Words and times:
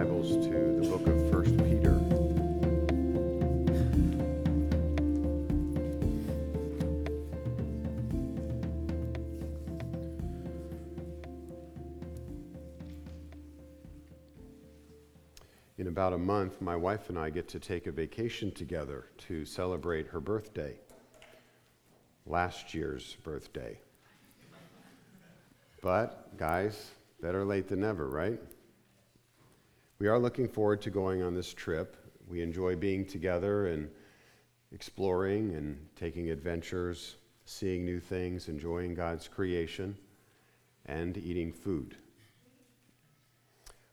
Bibles 0.00 0.30
to 0.46 0.80
the 0.80 0.88
book 0.88 1.06
of 1.06 1.30
1 1.30 1.44
Peter. 1.68 1.90
In 15.76 15.88
about 15.88 16.14
a 16.14 16.18
month, 16.18 16.62
my 16.62 16.74
wife 16.74 17.10
and 17.10 17.18
I 17.18 17.28
get 17.28 17.46
to 17.48 17.60
take 17.60 17.86
a 17.86 17.92
vacation 17.92 18.50
together 18.52 19.04
to 19.28 19.44
celebrate 19.44 20.06
her 20.06 20.20
birthday, 20.20 20.78
last 22.24 22.72
year's 22.72 23.18
birthday. 23.22 23.78
But, 25.82 26.38
guys, 26.38 26.90
better 27.20 27.44
late 27.44 27.68
than 27.68 27.80
never, 27.80 28.08
right? 28.08 28.40
We 30.00 30.08
are 30.08 30.18
looking 30.18 30.48
forward 30.48 30.80
to 30.82 30.90
going 30.90 31.22
on 31.22 31.34
this 31.34 31.52
trip. 31.52 31.94
We 32.26 32.40
enjoy 32.40 32.74
being 32.74 33.04
together 33.04 33.66
and 33.66 33.90
exploring 34.72 35.54
and 35.54 35.78
taking 35.94 36.30
adventures, 36.30 37.16
seeing 37.44 37.84
new 37.84 38.00
things, 38.00 38.48
enjoying 38.48 38.94
God's 38.94 39.28
creation, 39.28 39.94
and 40.86 41.18
eating 41.18 41.52
food. 41.52 41.96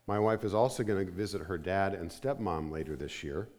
My 0.07 0.17
wife 0.17 0.45
is 0.45 0.53
also 0.53 0.81
going 0.81 1.05
to 1.05 1.11
visit 1.11 1.41
her 1.41 1.57
dad 1.57 1.93
and 1.93 2.09
stepmom 2.09 2.71
later 2.71 2.95
this 2.95 3.21
year. 3.21 3.49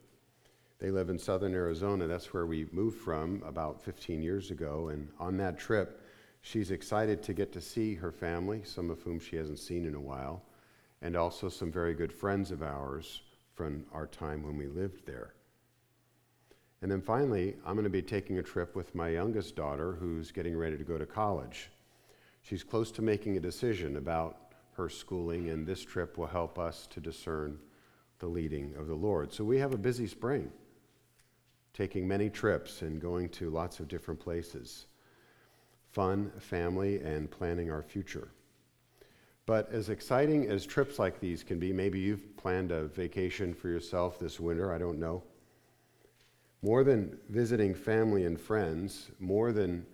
They 0.79 0.91
live 0.91 1.11
in 1.11 1.19
southern 1.19 1.53
Arizona. 1.53 2.07
That's 2.07 2.33
where 2.33 2.47
we 2.47 2.67
moved 2.73 2.99
from 2.99 3.43
about 3.45 3.83
15 3.83 4.23
years 4.23 4.51
ago. 4.51 4.89
And 4.89 5.11
on 5.21 5.37
that 5.37 5.59
trip, 5.59 6.01
she's 6.41 6.71
excited 6.71 7.23
to 7.25 7.35
get 7.35 7.53
to 7.53 7.61
see 7.61 7.95
her 7.97 8.11
family, 8.11 8.63
some 8.65 8.89
of 8.89 9.03
whom 9.03 9.21
she 9.21 9.37
hasn't 9.37 9.59
seen 9.59 9.85
in 9.85 9.95
a 9.95 10.01
while, 10.01 10.45
and 11.03 11.17
also 11.17 11.49
some 11.49 11.71
very 11.71 11.95
good 11.95 12.13
friends 12.13 12.51
of 12.51 12.63
ours 12.63 13.23
from 13.55 13.85
our 13.93 14.07
time 14.07 14.43
when 14.43 14.57
we 14.57 14.67
lived 14.67 15.07
there. 15.07 15.35
And 16.81 16.91
then 16.91 17.01
finally, 17.01 17.57
I'm 17.67 17.75
going 17.75 17.85
to 17.85 17.91
be 17.91 18.03
taking 18.03 18.39
a 18.39 18.43
trip 18.43 18.77
with 18.77 18.95
my 18.95 19.09
youngest 19.09 19.57
daughter 19.57 19.93
who's 19.95 20.31
getting 20.31 20.57
ready 20.57 20.77
to 20.77 20.85
go 20.85 20.97
to 20.97 21.07
college. 21.07 21.71
She's 22.43 22.63
close 22.63 22.93
to 22.93 23.03
making 23.03 23.37
a 23.37 23.41
decision 23.41 23.97
about 23.97 24.53
her 24.75 24.89
schooling, 24.89 25.51
and 25.51 25.67
this 25.67 25.85
trip 25.85 26.17
will 26.17 26.29
help 26.29 26.59
us 26.59 26.87
to 26.89 27.01
discern 27.01 27.59
the 28.21 28.29
leading 28.29 28.75
of 28.77 28.87
the 28.87 28.95
Lord. 28.95 29.33
So 29.33 29.43
we 29.43 29.59
have 29.59 29.75
a 29.75 29.79
busy 29.79 30.07
spring, 30.07 30.51
taking 31.75 32.07
many 32.07 32.31
trips 32.31 32.83
and 32.83 33.01
going 33.01 33.29
to 33.31 33.51
lots 33.51 33.81
of 33.81 33.89
different 33.89 34.21
places. 34.21 34.87
Fun, 35.91 36.31
family, 36.39 37.01
and 37.01 37.29
planning 37.29 37.73
our 37.73 37.83
future. 37.83 38.29
But 39.49 39.73
as 39.73 39.89
exciting 39.89 40.51
as 40.51 40.67
trips 40.67 40.99
like 40.99 41.21
these 41.21 41.43
can 41.43 41.59
be, 41.59 41.73
maybe 41.73 41.99
you've 41.99 42.37
planned 42.37 42.71
a 42.71 42.85
vacation 42.85 43.55
for 43.55 43.69
yourself 43.69 44.19
this 44.19 44.39
winter, 44.39 44.75
I 44.75 44.77
don't 44.77 45.01
know. 45.01 45.23
More 46.61 46.85
than 46.85 47.19
visiting 47.31 47.75
family 47.75 48.27
and 48.27 48.39
friends, 48.39 49.11
more 49.19 49.53
than 49.53 49.87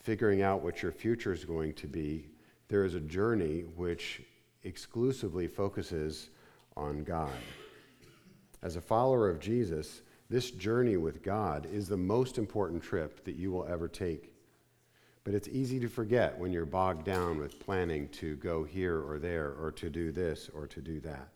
figuring 0.00 0.42
out 0.42 0.60
what 0.60 0.82
your 0.82 0.90
future 0.90 1.32
is 1.32 1.44
going 1.44 1.74
to 1.74 1.86
be, 1.86 2.26
there 2.66 2.84
is 2.84 2.94
a 2.94 3.00
journey 3.00 3.60
which 3.76 4.22
exclusively 4.64 5.46
focuses 5.46 6.30
on 6.76 7.04
God. 7.04 7.30
As 8.64 8.74
a 8.74 8.80
follower 8.80 9.30
of 9.30 9.38
Jesus, 9.38 10.02
this 10.28 10.50
journey 10.50 10.96
with 10.96 11.22
God 11.22 11.68
is 11.72 11.86
the 11.86 11.96
most 11.96 12.38
important 12.38 12.82
trip 12.82 13.22
that 13.22 13.36
you 13.36 13.52
will 13.52 13.66
ever 13.66 13.86
take. 13.86 14.32
But 15.26 15.34
it's 15.34 15.48
easy 15.48 15.80
to 15.80 15.88
forget 15.88 16.38
when 16.38 16.52
you're 16.52 16.64
bogged 16.64 17.04
down 17.04 17.40
with 17.40 17.58
planning 17.58 18.08
to 18.10 18.36
go 18.36 18.62
here 18.62 19.02
or 19.02 19.18
there, 19.18 19.56
or 19.60 19.72
to 19.72 19.90
do 19.90 20.12
this 20.12 20.48
or 20.54 20.68
to 20.68 20.80
do 20.80 21.00
that. 21.00 21.30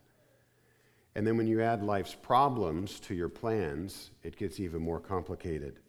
And 1.13 1.27
then 1.27 1.35
when 1.35 1.45
you 1.45 1.61
add 1.61 1.83
life's 1.83 2.15
problems 2.15 3.01
to 3.01 3.13
your 3.13 3.27
plans, 3.27 4.11
it 4.23 4.37
gets 4.37 4.61
even 4.61 4.81
more 4.81 5.01
complicated. 5.01 5.79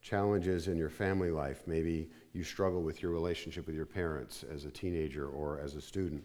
Challenges 0.00 0.66
in 0.66 0.78
your 0.78 0.88
family 0.88 1.30
life, 1.30 1.62
maybe 1.66 2.08
you 2.32 2.42
struggle 2.42 2.80
with 2.80 3.02
your 3.02 3.12
relationship 3.12 3.66
with 3.66 3.76
your 3.76 3.84
parents 3.84 4.42
as 4.50 4.64
a 4.64 4.70
teenager 4.70 5.28
or 5.28 5.60
as 5.60 5.74
a 5.74 5.80
student. 5.82 6.24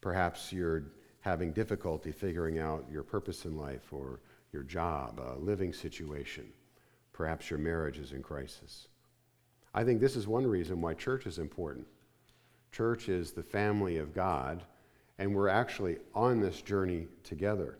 Perhaps 0.00 0.52
you're 0.52 0.82
having 1.20 1.52
difficulty 1.52 2.10
figuring 2.10 2.58
out 2.58 2.84
your 2.90 3.04
purpose 3.04 3.44
in 3.44 3.56
life 3.56 3.92
or 3.92 4.18
your 4.52 4.64
job, 4.64 5.20
a 5.20 5.38
living 5.38 5.72
situation. 5.72 6.48
Perhaps 7.12 7.50
your 7.50 7.60
marriage 7.60 7.98
is 7.98 8.10
in 8.10 8.20
crisis. 8.20 8.88
I 9.76 9.84
think 9.84 10.00
this 10.00 10.16
is 10.16 10.26
one 10.26 10.46
reason 10.46 10.80
why 10.80 10.94
church 10.94 11.26
is 11.26 11.38
important. 11.38 11.86
Church 12.72 13.10
is 13.10 13.32
the 13.32 13.42
family 13.42 13.98
of 13.98 14.14
God, 14.14 14.64
and 15.18 15.34
we're 15.34 15.48
actually 15.48 15.98
on 16.14 16.40
this 16.40 16.62
journey 16.62 17.08
together. 17.22 17.76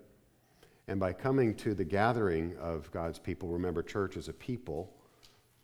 And 0.89 1.01
by 1.01 1.15
coming 1.15 1.55
to 1.55 1.73
the 1.73 1.87
gathering 1.87 2.55
of 2.61 2.91
God's 2.91 3.19
people, 3.19 3.49
remember, 3.49 3.83
church 3.83 4.19
is 4.19 4.29
a 4.29 4.35
people, 4.35 4.93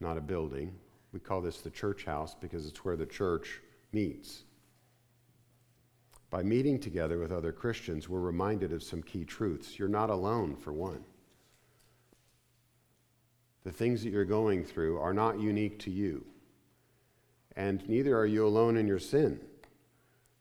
not 0.01 0.17
a 0.17 0.23
building. 0.23 0.75
We 1.13 1.21
call 1.21 1.43
this 1.43 1.61
the 1.61 1.71
church 1.71 2.07
house 2.07 2.35
because 2.35 2.67
it's 2.67 2.83
where 2.83 2.97
the 2.97 3.05
church 3.05 3.61
meets. 3.93 4.45
By 6.31 6.43
meeting 6.43 6.81
together 6.81 7.19
with 7.19 7.31
other 7.31 7.53
Christians, 7.53 8.09
we're 8.09 8.21
reminded 8.21 8.73
of 8.73 8.83
some 8.83 9.03
key 9.03 9.27
truths. 9.27 9.79
You're 9.79 9.87
not 9.87 10.09
alone, 10.09 10.57
for 10.57 10.73
one. 10.73 11.05
The 13.65 13.73
things 13.73 14.03
that 14.03 14.11
you're 14.11 14.25
going 14.25 14.65
through 14.65 14.99
are 14.99 15.15
not 15.15 15.41
unique 15.41 15.79
to 15.81 15.91
you. 15.91 16.25
And 17.57 17.87
neither 17.89 18.17
are 18.17 18.27
you 18.27 18.47
alone 18.47 18.77
in 18.77 18.87
your 18.87 18.99
sin. 18.99 19.41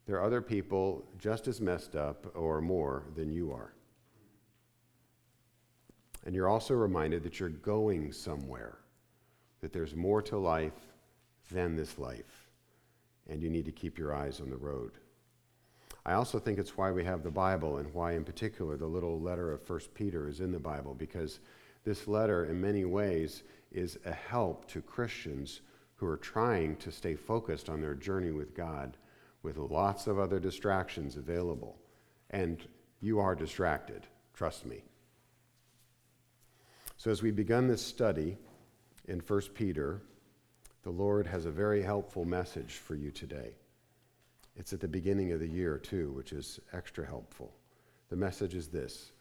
There 0.08 0.18
are 0.18 0.26
other 0.26 0.42
people 0.42 1.06
just 1.20 1.48
as 1.48 1.62
messed 1.62 1.96
up 1.96 2.32
or 2.36 2.62
more 2.62 3.04
than 3.16 3.32
you 3.32 3.52
are. 3.52 3.74
And 6.26 6.36
you're 6.36 6.50
also 6.50 6.74
reminded 6.74 7.24
that 7.24 7.40
you're 7.40 7.50
going 7.50 8.12
somewhere 8.12 8.78
that 9.62 9.72
there's 9.72 9.96
more 9.96 10.22
to 10.24 10.38
life 10.38 10.74
than 11.52 11.76
this 11.76 12.00
life, 12.00 12.50
and 13.30 13.42
you 13.42 13.50
need 13.50 13.66
to 13.66 13.72
keep 13.72 13.98
your 13.98 14.14
eyes 14.14 14.42
on 14.42 14.50
the 14.50 14.58
road. 14.58 14.94
I 16.06 16.14
also 16.14 16.40
think 16.40 16.58
it's 16.58 16.78
why 16.78 16.92
we 16.92 17.04
have 17.04 17.22
the 17.22 17.30
Bible 17.30 17.78
and 17.78 17.94
why, 17.94 18.14
in 18.14 18.24
particular, 18.24 18.76
the 18.76 18.88
little 18.88 19.20
letter 19.20 19.52
of 19.52 19.70
1 19.70 19.80
Peter 19.94 20.28
is 20.28 20.40
in 20.40 20.52
the 20.52 20.60
Bible, 20.60 20.96
because 20.96 21.40
this 21.84 22.08
letter, 22.08 22.46
in 22.46 22.60
many 22.60 22.86
ways, 22.86 23.44
is 23.72 23.98
a 24.06 24.14
help 24.14 24.68
to 24.70 24.82
Christians 24.82 25.62
who 25.96 26.08
are 26.08 26.18
trying 26.18 26.76
to 26.78 26.92
stay 26.92 27.16
focused 27.16 27.70
on 27.70 27.82
their 27.82 27.96
journey 27.96 28.32
with 28.32 28.56
God 28.56 28.98
with 29.44 29.58
lots 29.58 30.08
of 30.08 30.20
other 30.20 30.40
distractions 30.40 31.16
available. 31.16 31.78
And 32.30 32.66
you 33.00 33.20
are 33.20 33.36
distracted, 33.36 34.06
trust 34.34 34.66
me. 34.66 34.84
So, 36.98 37.10
as 37.10 37.24
we 37.24 37.32
begun 37.32 37.68
this 37.68 37.84
study, 37.84 38.38
in 39.08 39.20
1 39.20 39.42
Peter, 39.56 40.02
the 40.84 40.92
Lord 40.92 41.26
has 41.28 41.46
a 41.46 41.52
very 41.52 41.82
helpful 41.82 42.26
message 42.26 42.74
for 42.74 42.96
you 42.96 43.12
today. 43.12 43.56
It's 44.56 44.74
at 44.74 44.80
the 44.80 44.88
beginning 44.88 45.32
of 45.32 45.40
the 45.40 45.48
year, 45.48 45.78
too, 45.78 46.12
which 46.12 46.34
is 46.34 46.60
extra 46.74 47.06
helpful. 47.06 47.54
The 48.10 48.16
message 48.16 48.54
is 48.54 48.68
this 48.68 49.12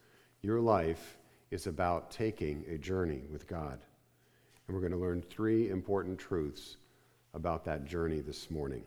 Your 0.43 0.61
life 0.61 1.17
is 1.51 1.67
about 1.67 2.11
taking 2.11 2.65
a 2.69 2.79
journey 2.79 3.23
with 3.31 3.47
God. 3.47 3.79
And 4.67 4.75
we're 4.75 4.81
going 4.81 4.93
to 4.93 4.99
learn 4.99 5.23
three 5.23 5.69
important 5.69 6.19
truths 6.19 6.77
about 7.35 7.65
that 7.65 7.85
journey 7.85 8.21
this 8.21 8.51
morning. 8.51 8.85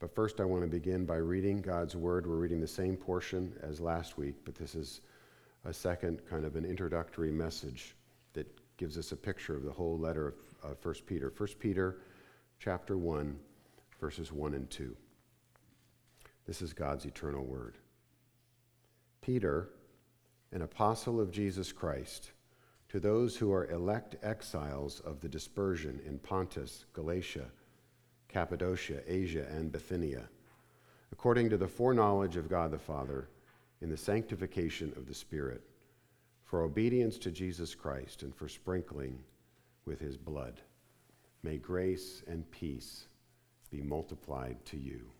But 0.00 0.14
first, 0.14 0.40
I 0.40 0.44
want 0.44 0.62
to 0.62 0.68
begin 0.68 1.04
by 1.04 1.16
reading 1.16 1.60
God's 1.60 1.96
Word. 1.96 2.26
We're 2.26 2.36
reading 2.36 2.60
the 2.60 2.68
same 2.68 2.96
portion 2.96 3.52
as 3.62 3.80
last 3.80 4.16
week, 4.16 4.36
but 4.44 4.54
this 4.54 4.74
is 4.74 5.00
a 5.64 5.72
second 5.72 6.22
kind 6.28 6.44
of 6.44 6.56
an 6.56 6.64
introductory 6.64 7.32
message 7.32 7.96
that 8.32 8.46
gives 8.76 8.96
us 8.96 9.12
a 9.12 9.16
picture 9.16 9.56
of 9.56 9.64
the 9.64 9.72
whole 9.72 9.98
letter 9.98 10.34
of 10.62 10.72
uh, 10.72 10.74
1 10.82 10.94
Peter. 11.06 11.32
1 11.36 11.48
Peter 11.58 11.98
chapter 12.60 12.96
1, 12.96 13.36
verses 14.00 14.32
1 14.32 14.54
and 14.54 14.70
2. 14.70 14.96
This 16.46 16.62
is 16.62 16.72
God's 16.72 17.04
eternal 17.04 17.44
word. 17.44 17.76
Peter, 19.20 19.68
an 20.52 20.62
apostle 20.62 21.20
of 21.20 21.30
Jesus 21.30 21.72
Christ, 21.72 22.32
to 22.88 22.98
those 22.98 23.36
who 23.36 23.52
are 23.52 23.70
elect 23.70 24.16
exiles 24.22 25.00
of 25.00 25.20
the 25.20 25.28
dispersion 25.28 26.00
in 26.06 26.18
Pontus, 26.18 26.86
Galatia, 26.92 27.46
Cappadocia, 28.28 29.02
Asia, 29.06 29.46
and 29.50 29.70
Bithynia, 29.70 30.28
according 31.12 31.50
to 31.50 31.56
the 31.56 31.68
foreknowledge 31.68 32.36
of 32.36 32.48
God 32.48 32.70
the 32.70 32.78
Father, 32.78 33.28
in 33.80 33.90
the 33.90 33.96
sanctification 33.96 34.92
of 34.96 35.06
the 35.06 35.14
Spirit 35.14 35.62
for 36.48 36.62
obedience 36.62 37.18
to 37.18 37.30
Jesus 37.30 37.74
Christ 37.74 38.22
and 38.22 38.34
for 38.34 38.48
sprinkling 38.48 39.18
with 39.84 40.00
his 40.00 40.16
blood. 40.16 40.62
May 41.42 41.58
grace 41.58 42.22
and 42.26 42.50
peace 42.50 43.06
be 43.70 43.82
multiplied 43.82 44.64
to 44.66 44.78
you. 44.78 45.10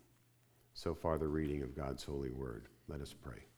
So 0.73 0.95
far, 0.95 1.17
the 1.17 1.27
reading 1.27 1.61
of 1.61 1.75
God's 1.75 2.03
holy 2.03 2.31
word. 2.31 2.67
Let 2.87 3.01
us 3.01 3.13
pray. 3.13 3.48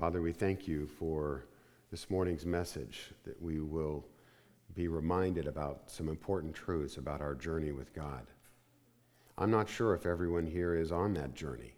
Father, 0.00 0.22
we 0.22 0.32
thank 0.32 0.66
you 0.66 0.86
for 0.86 1.44
this 1.90 2.08
morning's 2.08 2.46
message 2.46 3.12
that 3.24 3.38
we 3.42 3.60
will 3.60 4.06
be 4.74 4.88
reminded 4.88 5.46
about 5.46 5.90
some 5.90 6.08
important 6.08 6.54
truths 6.54 6.96
about 6.96 7.20
our 7.20 7.34
journey 7.34 7.72
with 7.72 7.92
God. 7.92 8.26
I'm 9.36 9.50
not 9.50 9.68
sure 9.68 9.94
if 9.94 10.06
everyone 10.06 10.46
here 10.46 10.74
is 10.74 10.90
on 10.90 11.12
that 11.14 11.34
journey. 11.34 11.74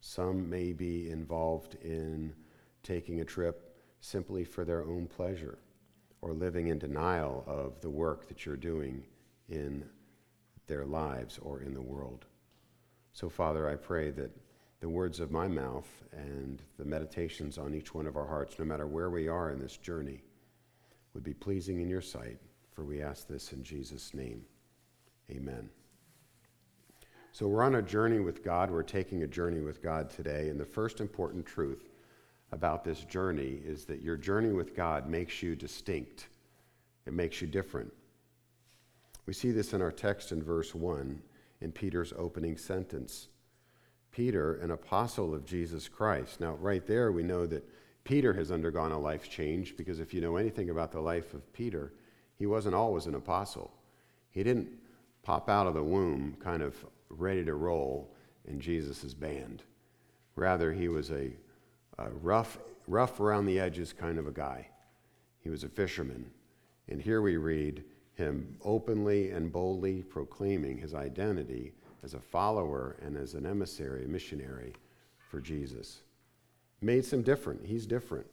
Some 0.00 0.50
may 0.50 0.72
be 0.72 1.08
involved 1.08 1.76
in 1.84 2.34
taking 2.82 3.20
a 3.20 3.24
trip 3.24 3.76
simply 4.00 4.42
for 4.42 4.64
their 4.64 4.82
own 4.82 5.06
pleasure 5.06 5.60
or 6.22 6.32
living 6.32 6.66
in 6.66 6.80
denial 6.80 7.44
of 7.46 7.80
the 7.80 7.90
work 7.90 8.26
that 8.26 8.44
you're 8.44 8.56
doing 8.56 9.04
in 9.48 9.84
their 10.66 10.84
lives 10.84 11.38
or 11.40 11.60
in 11.60 11.74
the 11.74 11.80
world. 11.80 12.24
So, 13.12 13.28
Father, 13.28 13.68
I 13.68 13.76
pray 13.76 14.10
that 14.10 14.32
the 14.86 14.90
words 14.90 15.18
of 15.18 15.32
my 15.32 15.48
mouth 15.48 15.88
and 16.12 16.62
the 16.78 16.84
meditations 16.84 17.58
on 17.58 17.74
each 17.74 17.92
one 17.92 18.06
of 18.06 18.16
our 18.16 18.24
hearts, 18.24 18.56
no 18.56 18.64
matter 18.64 18.86
where 18.86 19.10
we 19.10 19.26
are 19.26 19.50
in 19.50 19.58
this 19.58 19.76
journey, 19.76 20.22
would 21.12 21.24
be 21.24 21.34
pleasing 21.34 21.80
in 21.80 21.88
your 21.88 22.00
sight. 22.00 22.38
For 22.70 22.84
we 22.84 23.02
ask 23.02 23.26
this 23.26 23.52
in 23.52 23.64
Jesus' 23.64 24.14
name. 24.14 24.44
Amen. 25.28 25.68
So, 27.32 27.48
we're 27.48 27.64
on 27.64 27.74
a 27.74 27.82
journey 27.82 28.20
with 28.20 28.44
God. 28.44 28.70
We're 28.70 28.84
taking 28.84 29.24
a 29.24 29.26
journey 29.26 29.58
with 29.58 29.82
God 29.82 30.08
today. 30.08 30.50
And 30.50 30.60
the 30.60 30.64
first 30.64 31.00
important 31.00 31.44
truth 31.44 31.88
about 32.52 32.84
this 32.84 33.00
journey 33.00 33.58
is 33.64 33.86
that 33.86 34.02
your 34.02 34.16
journey 34.16 34.52
with 34.52 34.76
God 34.76 35.08
makes 35.08 35.42
you 35.42 35.56
distinct, 35.56 36.28
it 37.06 37.12
makes 37.12 37.40
you 37.40 37.48
different. 37.48 37.92
We 39.26 39.32
see 39.32 39.50
this 39.50 39.72
in 39.72 39.82
our 39.82 39.90
text 39.90 40.30
in 40.30 40.44
verse 40.44 40.76
1 40.76 41.20
in 41.60 41.72
Peter's 41.72 42.12
opening 42.16 42.56
sentence. 42.56 43.26
Peter, 44.16 44.54
an 44.56 44.70
apostle 44.70 45.34
of 45.34 45.44
Jesus 45.44 45.88
Christ. 45.88 46.40
Now, 46.40 46.54
right 46.54 46.86
there, 46.86 47.12
we 47.12 47.22
know 47.22 47.46
that 47.46 47.68
Peter 48.02 48.32
has 48.32 48.50
undergone 48.50 48.92
a 48.92 48.98
life 48.98 49.28
change 49.28 49.76
because 49.76 50.00
if 50.00 50.14
you 50.14 50.22
know 50.22 50.36
anything 50.36 50.70
about 50.70 50.90
the 50.90 51.00
life 51.00 51.34
of 51.34 51.52
Peter, 51.52 51.92
he 52.38 52.46
wasn't 52.46 52.74
always 52.74 53.04
an 53.04 53.14
apostle. 53.14 53.70
He 54.30 54.42
didn't 54.42 54.68
pop 55.22 55.50
out 55.50 55.66
of 55.66 55.74
the 55.74 55.82
womb 55.82 56.36
kind 56.40 56.62
of 56.62 56.74
ready 57.10 57.44
to 57.44 57.54
roll 57.54 58.14
in 58.46 58.58
Jesus' 58.58 59.12
band. 59.12 59.62
Rather, 60.34 60.72
he 60.72 60.88
was 60.88 61.10
a 61.10 61.32
a 61.98 62.10
rough, 62.10 62.58
rough 62.86 63.20
around 63.20 63.46
the 63.46 63.58
edges 63.58 63.92
kind 63.92 64.18
of 64.18 64.26
a 64.26 64.32
guy. 64.32 64.68
He 65.40 65.50
was 65.50 65.64
a 65.64 65.68
fisherman. 65.68 66.30
And 66.88 67.00
here 67.00 67.22
we 67.22 67.36
read 67.36 67.84
him 68.14 68.56
openly 68.64 69.30
and 69.30 69.52
boldly 69.52 70.02
proclaiming 70.02 70.78
his 70.78 70.94
identity 70.94 71.72
as 72.06 72.14
a 72.14 72.20
follower 72.20 72.94
and 73.04 73.16
as 73.16 73.34
an 73.34 73.44
emissary, 73.44 74.04
a 74.04 74.08
missionary 74.08 74.72
for 75.28 75.40
Jesus. 75.40 76.02
Makes 76.80 77.12
him 77.12 77.22
different. 77.22 77.66
He's 77.66 77.84
different. 77.84 78.26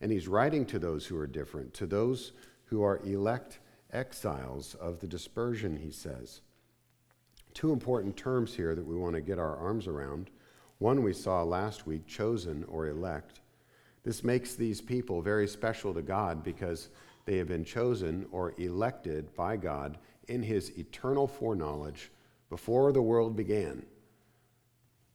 And 0.00 0.10
he's 0.10 0.26
writing 0.26 0.64
to 0.66 0.78
those 0.78 1.06
who 1.06 1.18
are 1.18 1.26
different, 1.26 1.74
to 1.74 1.86
those 1.86 2.32
who 2.64 2.82
are 2.82 2.98
elect 3.04 3.58
exiles 3.92 4.74
of 4.76 5.00
the 5.00 5.06
dispersion, 5.06 5.76
he 5.76 5.90
says. 5.90 6.40
Two 7.52 7.72
important 7.74 8.16
terms 8.16 8.54
here 8.54 8.74
that 8.74 8.86
we 8.86 8.96
want 8.96 9.14
to 9.16 9.20
get 9.20 9.38
our 9.38 9.56
arms 9.56 9.86
around. 9.86 10.30
One 10.78 11.02
we 11.02 11.12
saw 11.12 11.42
last 11.42 11.86
week, 11.86 12.06
chosen 12.06 12.64
or 12.68 12.88
elect. 12.88 13.40
This 14.02 14.24
makes 14.24 14.54
these 14.54 14.80
people 14.80 15.20
very 15.20 15.46
special 15.46 15.92
to 15.92 16.00
God 16.00 16.42
because 16.42 16.88
they 17.26 17.36
have 17.36 17.48
been 17.48 17.64
chosen 17.66 18.24
or 18.32 18.54
elected 18.56 19.34
by 19.36 19.58
God 19.58 19.98
in 20.28 20.42
his 20.42 20.70
eternal 20.78 21.26
foreknowledge 21.26 22.10
before 22.50 22.92
the 22.92 23.00
world 23.00 23.36
began. 23.36 23.86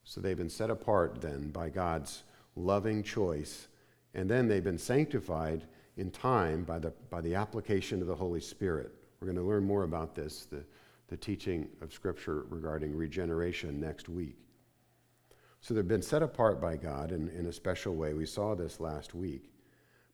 So 0.04 0.22
they've 0.22 0.38
been 0.38 0.50
set 0.50 0.70
apart 0.70 1.22
then 1.22 1.50
by 1.50 1.70
God's 1.70 2.24
loving 2.56 3.04
choice, 3.04 3.68
and 4.14 4.30
then 4.30 4.48
they've 4.48 4.64
been 4.64 4.78
sanctified 4.78 5.68
in 5.98 6.10
time 6.10 6.64
by 6.64 6.80
the, 6.80 6.94
by 7.10 7.22
the 7.22 7.36
application 7.36 8.02
of 8.02 8.08
the 8.08 8.16
Holy 8.16 8.42
Spirit. 8.42 8.92
We're 9.20 9.28
going 9.28 9.38
to 9.38 9.44
learn 9.44 9.64
more 9.64 9.84
about 9.84 10.16
this, 10.16 10.46
the, 10.46 10.64
the 11.08 11.18
teaching 11.18 11.68
of 11.82 11.94
Scripture 11.94 12.46
regarding 12.50 12.96
regeneration 12.96 13.80
next 13.80 14.10
week. 14.10 14.38
So 15.62 15.74
they've 15.74 15.88
been 15.88 16.02
set 16.02 16.22
apart 16.22 16.62
by 16.62 16.76
God 16.76 17.12
in, 17.12 17.30
in 17.30 17.48
a 17.48 17.52
special 17.52 17.96
way. 17.96 18.14
We 18.14 18.26
saw 18.26 18.56
this 18.56 18.80
last 18.80 19.16
week. 19.16 19.52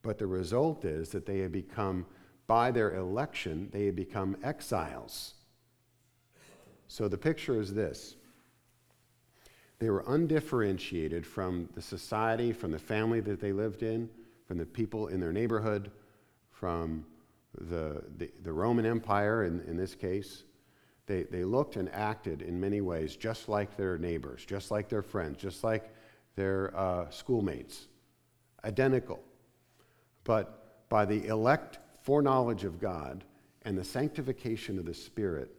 But 0.01 0.17
the 0.17 0.27
result 0.27 0.85
is 0.85 1.09
that 1.09 1.25
they 1.25 1.39
have 1.39 1.51
become, 1.51 2.05
by 2.47 2.71
their 2.71 2.95
election, 2.95 3.69
they 3.71 3.85
have 3.87 3.95
become 3.95 4.37
exiles. 4.43 5.33
So 6.91 7.07
the 7.07 7.17
picture 7.17 7.61
is 7.61 7.73
this 7.73 8.17
they 9.79 9.89
were 9.89 10.03
undifferentiated 10.07 11.25
from 11.25 11.69
the 11.73 11.81
society, 11.81 12.51
from 12.51 12.71
the 12.71 12.79
family 12.79 13.21
that 13.21 13.39
they 13.39 13.53
lived 13.53 13.81
in, 13.81 14.09
from 14.45 14.57
the 14.57 14.65
people 14.65 15.07
in 15.07 15.21
their 15.21 15.31
neighborhood, 15.31 15.89
from 16.49 17.05
the, 17.57 18.03
the, 18.17 18.29
the 18.43 18.51
Roman 18.51 18.85
Empire 18.85 19.45
in, 19.45 19.61
in 19.61 19.77
this 19.77 19.95
case. 19.95 20.43
They, 21.05 21.23
they 21.23 21.45
looked 21.45 21.77
and 21.77 21.89
acted 21.93 22.41
in 22.41 22.59
many 22.59 22.81
ways 22.81 23.15
just 23.15 23.47
like 23.47 23.77
their 23.77 23.97
neighbors, 23.97 24.43
just 24.45 24.69
like 24.69 24.89
their 24.89 25.01
friends, 25.01 25.37
just 25.41 25.63
like 25.63 25.95
their 26.35 26.75
uh, 26.75 27.09
schoolmates, 27.09 27.87
identical. 28.65 29.23
But 30.25 30.89
by 30.89 31.05
the 31.05 31.25
elect 31.27 31.79
foreknowledge 32.01 32.65
of 32.65 32.81
God 32.81 33.23
and 33.61 33.77
the 33.77 33.83
sanctification 33.85 34.77
of 34.77 34.83
the 34.83 34.93
Spirit, 34.93 35.55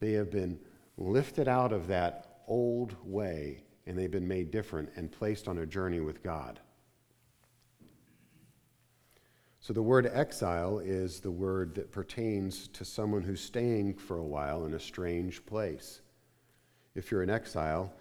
they 0.00 0.12
have 0.12 0.30
been 0.30 0.58
lifted 0.96 1.46
out 1.46 1.72
of 1.72 1.86
that 1.88 2.40
old 2.48 2.96
way 3.04 3.62
and 3.86 3.96
they've 3.96 4.10
been 4.10 4.28
made 4.28 4.50
different 4.50 4.90
and 4.96 5.10
placed 5.10 5.48
on 5.48 5.58
a 5.58 5.66
journey 5.66 6.00
with 6.00 6.22
God. 6.22 6.60
So 9.60 9.74
the 9.74 9.82
word 9.82 10.10
exile 10.12 10.78
is 10.78 11.20
the 11.20 11.30
word 11.30 11.74
that 11.74 11.92
pertains 11.92 12.68
to 12.68 12.84
someone 12.84 13.22
who's 13.22 13.42
staying 13.42 13.94
for 13.94 14.16
a 14.16 14.24
while 14.24 14.64
in 14.64 14.74
a 14.74 14.80
strange 14.80 15.44
place. 15.44 16.00
If 16.94 17.10
you're 17.10 17.22
an 17.22 17.30
exile, 17.30 17.92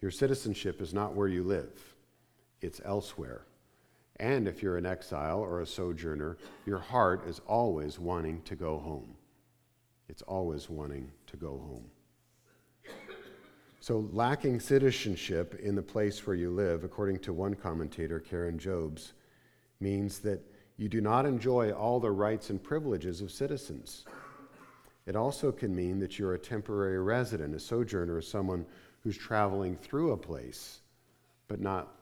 your 0.00 0.10
citizenship 0.10 0.82
is 0.82 0.92
not 0.92 1.14
where 1.14 1.28
you 1.28 1.42
live, 1.42 1.94
it's 2.60 2.80
elsewhere. 2.84 3.46
And 4.18 4.46
if 4.48 4.62
you're 4.62 4.76
an 4.76 4.86
exile 4.86 5.40
or 5.40 5.60
a 5.60 5.66
sojourner, 5.66 6.38
your 6.64 6.78
heart 6.78 7.26
is 7.26 7.40
always 7.46 7.98
wanting 7.98 8.42
to 8.42 8.56
go 8.56 8.78
home. 8.78 9.14
It's 10.08 10.22
always 10.22 10.70
wanting 10.70 11.10
to 11.26 11.36
go 11.36 11.50
home. 11.50 11.84
So, 13.80 14.08
lacking 14.12 14.58
citizenship 14.58 15.60
in 15.62 15.76
the 15.76 15.82
place 15.82 16.26
where 16.26 16.34
you 16.34 16.50
live, 16.50 16.82
according 16.82 17.20
to 17.20 17.32
one 17.32 17.54
commentator, 17.54 18.18
Karen 18.18 18.58
Jobes, 18.58 19.12
means 19.78 20.18
that 20.20 20.40
you 20.76 20.88
do 20.88 21.00
not 21.00 21.24
enjoy 21.24 21.70
all 21.70 22.00
the 22.00 22.10
rights 22.10 22.50
and 22.50 22.62
privileges 22.62 23.20
of 23.20 23.30
citizens. 23.30 24.04
It 25.06 25.14
also 25.14 25.52
can 25.52 25.74
mean 25.74 26.00
that 26.00 26.18
you're 26.18 26.34
a 26.34 26.38
temporary 26.38 26.98
resident, 26.98 27.54
a 27.54 27.60
sojourner, 27.60 28.20
someone 28.20 28.66
who's 29.02 29.16
traveling 29.16 29.76
through 29.76 30.10
a 30.10 30.16
place, 30.16 30.80
but 31.46 31.60
not 31.60 31.94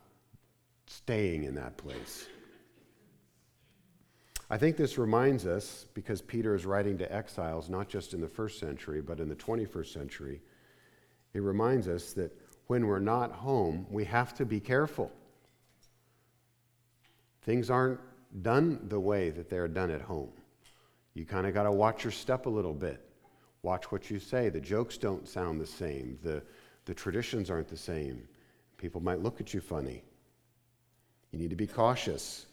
staying 0.86 1.44
in 1.44 1.54
that 1.54 1.76
place. 1.76 2.28
I 4.50 4.58
think 4.58 4.76
this 4.76 4.98
reminds 4.98 5.46
us, 5.46 5.86
because 5.94 6.20
Peter 6.20 6.54
is 6.54 6.66
writing 6.66 6.98
to 6.98 7.12
exiles 7.12 7.70
not 7.70 7.88
just 7.88 8.12
in 8.12 8.20
the 8.20 8.28
first 8.28 8.58
century, 8.58 9.00
but 9.00 9.20
in 9.20 9.28
the 9.28 9.36
21st 9.36 9.92
century, 9.92 10.40
it 11.32 11.40
reminds 11.40 11.88
us 11.88 12.12
that 12.12 12.36
when 12.66 12.86
we're 12.86 12.98
not 12.98 13.32
home, 13.32 13.86
we 13.90 14.04
have 14.04 14.34
to 14.34 14.44
be 14.44 14.60
careful. 14.60 15.10
Things 17.42 17.70
aren't 17.70 18.00
done 18.42 18.80
the 18.88 19.00
way 19.00 19.30
that 19.30 19.48
they're 19.48 19.68
done 19.68 19.90
at 19.90 20.00
home. 20.00 20.30
You 21.14 21.24
kind 21.24 21.46
of 21.46 21.54
got 21.54 21.64
to 21.64 21.72
watch 21.72 22.04
your 22.04 22.10
step 22.10 22.46
a 22.46 22.50
little 22.50 22.74
bit. 22.74 23.00
Watch 23.62 23.90
what 23.90 24.10
you 24.10 24.18
say. 24.18 24.48
The 24.50 24.60
jokes 24.60 24.98
don't 24.98 25.26
sound 25.26 25.60
the 25.60 25.66
same, 25.66 26.18
the, 26.22 26.42
the 26.84 26.94
traditions 26.94 27.50
aren't 27.50 27.68
the 27.68 27.76
same. 27.76 28.28
People 28.76 29.00
might 29.00 29.20
look 29.20 29.40
at 29.40 29.54
you 29.54 29.60
funny. 29.60 30.02
You 31.30 31.38
need 31.38 31.50
to 31.50 31.56
be 31.56 31.66
cautious. 31.66 32.46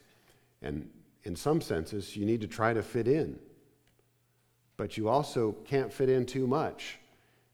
And 0.62 0.90
in 1.24 1.36
some 1.36 1.62
senses, 1.62 2.16
you 2.16 2.26
need 2.26 2.42
to 2.42 2.48
try 2.48 2.74
to 2.74 2.82
fit 2.82 3.08
in. 3.08 3.40
But 4.78 4.98
you 4.98 5.10
also 5.10 5.54
can't 5.66 5.94
fit 5.94 6.10
in 6.10 6.26
too 6.26 6.48
much 6.48 7.00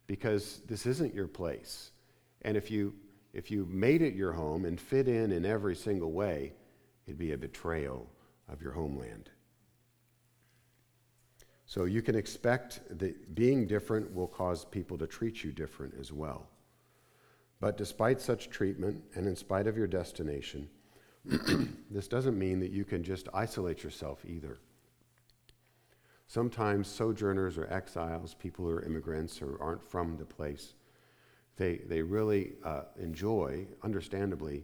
because 0.08 0.62
this 0.68 0.86
isn't 0.86 1.14
your 1.14 1.28
place. 1.28 1.92
And 2.44 2.56
if 2.56 2.72
you, 2.72 2.94
if 3.34 3.52
you 3.52 3.68
made 3.70 4.02
it 4.02 4.14
your 4.14 4.32
home 4.32 4.66
and 4.66 4.80
fit 4.80 5.08
in 5.08 5.32
in 5.32 5.46
every 5.46 5.76
single 5.76 6.12
way, 6.12 6.54
it'd 7.06 7.18
be 7.18 7.34
a 7.34 7.38
betrayal 7.38 8.10
of 8.48 8.62
your 8.62 8.72
homeland. 8.72 9.30
So 11.66 11.84
you 11.84 12.02
can 12.02 12.16
expect 12.16 12.80
that 12.98 13.36
being 13.36 13.68
different 13.68 14.14
will 14.14 14.28
cause 14.28 14.64
people 14.64 14.98
to 15.00 15.08
treat 15.08 15.44
you 15.44 15.52
different 15.52 15.96
as 16.00 16.14
well. 16.14 16.48
But 17.60 17.76
despite 17.76 18.22
such 18.22 18.50
treatment, 18.50 19.04
and 19.16 19.28
in 19.28 19.36
spite 19.36 19.68
of 19.68 19.78
your 19.78 19.88
destination, 19.88 20.70
this 21.92 22.08
doesn't 22.08 22.40
mean 22.40 22.60
that 22.62 22.72
you 22.72 22.86
can 22.86 23.04
just 23.04 23.28
isolate 23.34 23.84
yourself 23.84 24.24
either. 24.26 24.60
Sometimes 26.28 26.88
sojourners 26.88 27.58
or 27.58 27.72
exiles, 27.72 28.34
people 28.34 28.66
who 28.66 28.72
are 28.72 28.84
immigrants 28.84 29.42
or 29.42 29.62
aren't 29.62 29.84
from 29.84 30.18
the 30.18 30.26
place, 30.26 30.74
they, 31.58 31.78
they 31.88 32.02
really 32.02 32.54
uh, 32.64 32.84
enjoy, 33.00 33.66
understandably, 33.84 34.64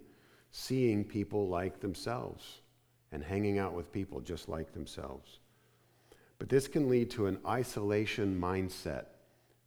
seeing 0.51 1.03
people 1.03 1.48
like 1.48 1.79
themselves 1.79 2.62
and 3.12 3.24
hanging 3.24 3.60
out 3.60 3.74
with 3.74 3.91
people 3.91 4.22
just 4.22 4.48
like 4.48 4.72
themselves. 4.74 5.39
But 6.39 6.50
this 6.50 6.67
can 6.67 6.89
lead 6.89 7.10
to 7.12 7.27
an 7.27 7.39
isolation 7.46 8.39
mindset, 8.39 9.05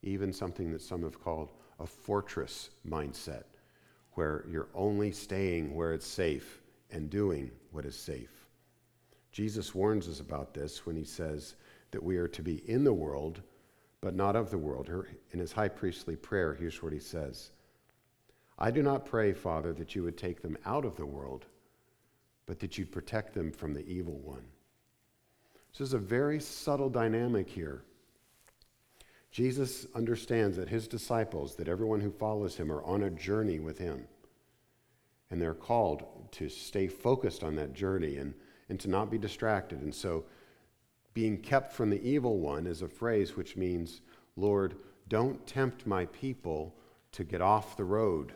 even 0.02 0.32
something 0.32 0.72
that 0.72 0.82
some 0.82 1.02
have 1.02 1.20
called 1.20 1.50
a 1.78 1.86
fortress 1.86 2.70
mindset, 2.88 3.44
where 4.12 4.44
you're 4.50 4.68
only 4.74 5.12
staying 5.12 5.74
where 5.74 5.92
it's 5.92 6.06
safe 6.06 6.60
and 6.90 7.10
doing 7.10 7.50
what 7.70 7.84
is 7.84 7.96
safe. 7.96 8.46
Jesus 9.32 9.74
warns 9.74 10.08
us 10.08 10.20
about 10.20 10.54
this 10.54 10.86
when 10.86 10.96
he 10.96 11.04
says 11.04 11.56
that 11.90 12.02
we 12.02 12.16
are 12.16 12.28
to 12.28 12.42
be 12.42 12.62
in 12.68 12.84
the 12.84 12.92
world, 12.92 13.42
but 14.00 14.14
not 14.14 14.36
of 14.36 14.50
the 14.50 14.58
world. 14.58 14.90
In 15.32 15.38
his 15.38 15.52
high 15.52 15.68
priestly 15.68 16.16
prayer, 16.16 16.54
here's 16.54 16.82
what 16.82 16.92
he 16.92 16.98
says 16.98 17.50
I 18.58 18.70
do 18.70 18.82
not 18.82 19.04
pray, 19.04 19.32
Father, 19.32 19.72
that 19.74 19.94
you 19.94 20.02
would 20.02 20.16
take 20.16 20.40
them 20.40 20.56
out 20.64 20.84
of 20.84 20.96
the 20.96 21.06
world, 21.06 21.44
but 22.46 22.58
that 22.60 22.78
you'd 22.78 22.92
protect 22.92 23.34
them 23.34 23.52
from 23.52 23.74
the 23.74 23.86
evil 23.86 24.18
one. 24.20 24.44
So 25.72 25.84
there's 25.84 25.92
a 25.92 25.98
very 25.98 26.40
subtle 26.40 26.88
dynamic 26.88 27.50
here. 27.50 27.82
Jesus 29.30 29.86
understands 29.94 30.56
that 30.56 30.70
his 30.70 30.88
disciples, 30.88 31.56
that 31.56 31.68
everyone 31.68 32.00
who 32.00 32.10
follows 32.10 32.56
him, 32.56 32.72
are 32.72 32.82
on 32.84 33.02
a 33.02 33.10
journey 33.10 33.58
with 33.58 33.76
him. 33.76 34.06
And 35.30 35.40
they're 35.40 35.54
called 35.54 36.04
to 36.32 36.48
stay 36.48 36.86
focused 36.86 37.42
on 37.42 37.56
that 37.56 37.72
journey 37.72 38.16
and, 38.16 38.34
and 38.68 38.78
to 38.80 38.88
not 38.88 39.10
be 39.10 39.18
distracted. 39.18 39.80
And 39.80 39.94
so, 39.94 40.24
being 41.14 41.38
kept 41.38 41.72
from 41.72 41.88
the 41.88 42.02
evil 42.06 42.38
one 42.38 42.66
is 42.66 42.82
a 42.82 42.88
phrase 42.88 43.36
which 43.36 43.56
means, 43.56 44.02
Lord, 44.36 44.76
don't 45.08 45.46
tempt 45.46 45.86
my 45.86 46.04
people 46.06 46.74
to 47.12 47.24
get 47.24 47.40
off 47.40 47.76
the 47.76 47.84
road, 47.84 48.34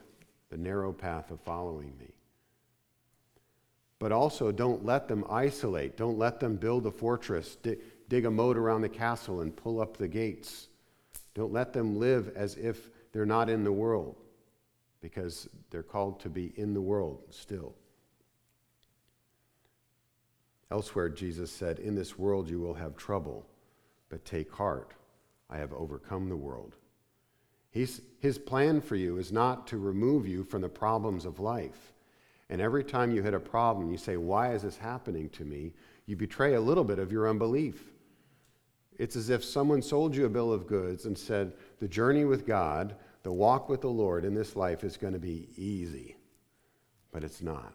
the 0.48 0.56
narrow 0.56 0.92
path 0.92 1.30
of 1.30 1.40
following 1.40 1.92
me. 1.98 2.14
But 3.98 4.12
also, 4.12 4.50
don't 4.50 4.84
let 4.84 5.08
them 5.08 5.26
isolate. 5.28 5.98
Don't 5.98 6.16
let 6.16 6.40
them 6.40 6.56
build 6.56 6.86
a 6.86 6.90
fortress, 6.90 7.56
dig, 7.56 7.80
dig 8.08 8.24
a 8.24 8.30
moat 8.30 8.56
around 8.56 8.80
the 8.80 8.88
castle, 8.88 9.42
and 9.42 9.54
pull 9.54 9.78
up 9.78 9.98
the 9.98 10.08
gates. 10.08 10.68
Don't 11.34 11.52
let 11.52 11.74
them 11.74 11.98
live 11.98 12.32
as 12.34 12.56
if 12.56 12.90
they're 13.12 13.26
not 13.26 13.50
in 13.50 13.62
the 13.62 13.72
world, 13.72 14.16
because 15.00 15.48
they're 15.70 15.82
called 15.82 16.20
to 16.20 16.28
be 16.28 16.52
in 16.56 16.74
the 16.74 16.80
world 16.80 17.24
still. 17.30 17.74
Elsewhere, 20.70 21.08
Jesus 21.08 21.50
said, 21.50 21.78
In 21.78 21.94
this 21.94 22.18
world 22.18 22.48
you 22.48 22.60
will 22.60 22.74
have 22.74 22.96
trouble, 22.96 23.46
but 24.08 24.24
take 24.24 24.52
heart. 24.52 24.94
I 25.48 25.58
have 25.58 25.72
overcome 25.72 26.28
the 26.28 26.36
world. 26.36 26.76
He's, 27.70 28.02
his 28.20 28.38
plan 28.38 28.80
for 28.80 28.96
you 28.96 29.18
is 29.18 29.32
not 29.32 29.66
to 29.68 29.78
remove 29.78 30.26
you 30.26 30.44
from 30.44 30.62
the 30.62 30.68
problems 30.68 31.24
of 31.24 31.40
life. 31.40 31.92
And 32.48 32.60
every 32.60 32.82
time 32.82 33.12
you 33.12 33.22
hit 33.22 33.34
a 33.34 33.40
problem, 33.40 33.90
you 33.90 33.96
say, 33.96 34.16
Why 34.16 34.52
is 34.52 34.62
this 34.62 34.76
happening 34.76 35.28
to 35.30 35.44
me? 35.44 35.72
You 36.06 36.16
betray 36.16 36.54
a 36.54 36.60
little 36.60 36.84
bit 36.84 36.98
of 36.98 37.12
your 37.12 37.28
unbelief. 37.28 37.92
It's 38.98 39.16
as 39.16 39.30
if 39.30 39.44
someone 39.44 39.82
sold 39.82 40.14
you 40.14 40.26
a 40.26 40.28
bill 40.28 40.52
of 40.52 40.66
goods 40.66 41.06
and 41.06 41.16
said, 41.16 41.52
The 41.78 41.88
journey 41.88 42.24
with 42.24 42.46
God, 42.46 42.96
the 43.30 43.34
walk 43.34 43.68
with 43.68 43.80
the 43.80 43.88
Lord 43.88 44.24
in 44.24 44.34
this 44.34 44.56
life 44.56 44.82
is 44.82 44.96
going 44.96 45.12
to 45.12 45.20
be 45.20 45.50
easy. 45.56 46.16
But 47.12 47.22
it's 47.22 47.40
not. 47.40 47.74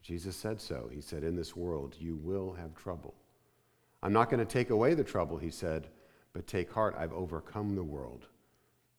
Jesus 0.00 0.36
said 0.36 0.60
so. 0.60 0.88
He 0.92 1.00
said, 1.00 1.24
In 1.24 1.34
this 1.34 1.56
world, 1.56 1.96
you 1.98 2.14
will 2.14 2.52
have 2.52 2.72
trouble. 2.76 3.14
I'm 4.04 4.12
not 4.12 4.30
going 4.30 4.38
to 4.38 4.46
take 4.46 4.70
away 4.70 4.94
the 4.94 5.02
trouble, 5.02 5.38
he 5.38 5.50
said, 5.50 5.88
but 6.32 6.46
take 6.46 6.70
heart, 6.70 6.94
I've 6.96 7.12
overcome 7.12 7.74
the 7.74 7.82
world. 7.82 8.26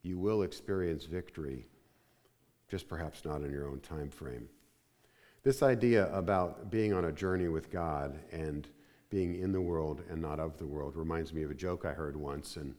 You 0.01 0.19
will 0.19 0.41
experience 0.41 1.05
victory, 1.05 1.67
just 2.67 2.89
perhaps 2.89 3.23
not 3.23 3.43
in 3.43 3.51
your 3.53 3.69
own 3.69 3.79
time 3.79 4.09
frame. 4.09 4.49
This 5.41 5.63
idea 5.63 6.13
about 6.13 6.69
being 6.69 6.91
on 6.91 7.05
a 7.05 7.13
journey 7.13 7.47
with 7.47 7.71
God 7.71 8.19
and 8.33 8.67
being 9.09 9.39
in 9.39 9.53
the 9.53 9.61
world 9.61 10.01
and 10.09 10.21
not 10.21 10.41
of 10.41 10.57
the 10.57 10.67
world 10.67 10.97
reminds 10.97 11.31
me 11.31 11.43
of 11.43 11.51
a 11.51 11.55
joke 11.55 11.85
I 11.85 11.93
heard 11.93 12.17
once. 12.17 12.57
And 12.57 12.75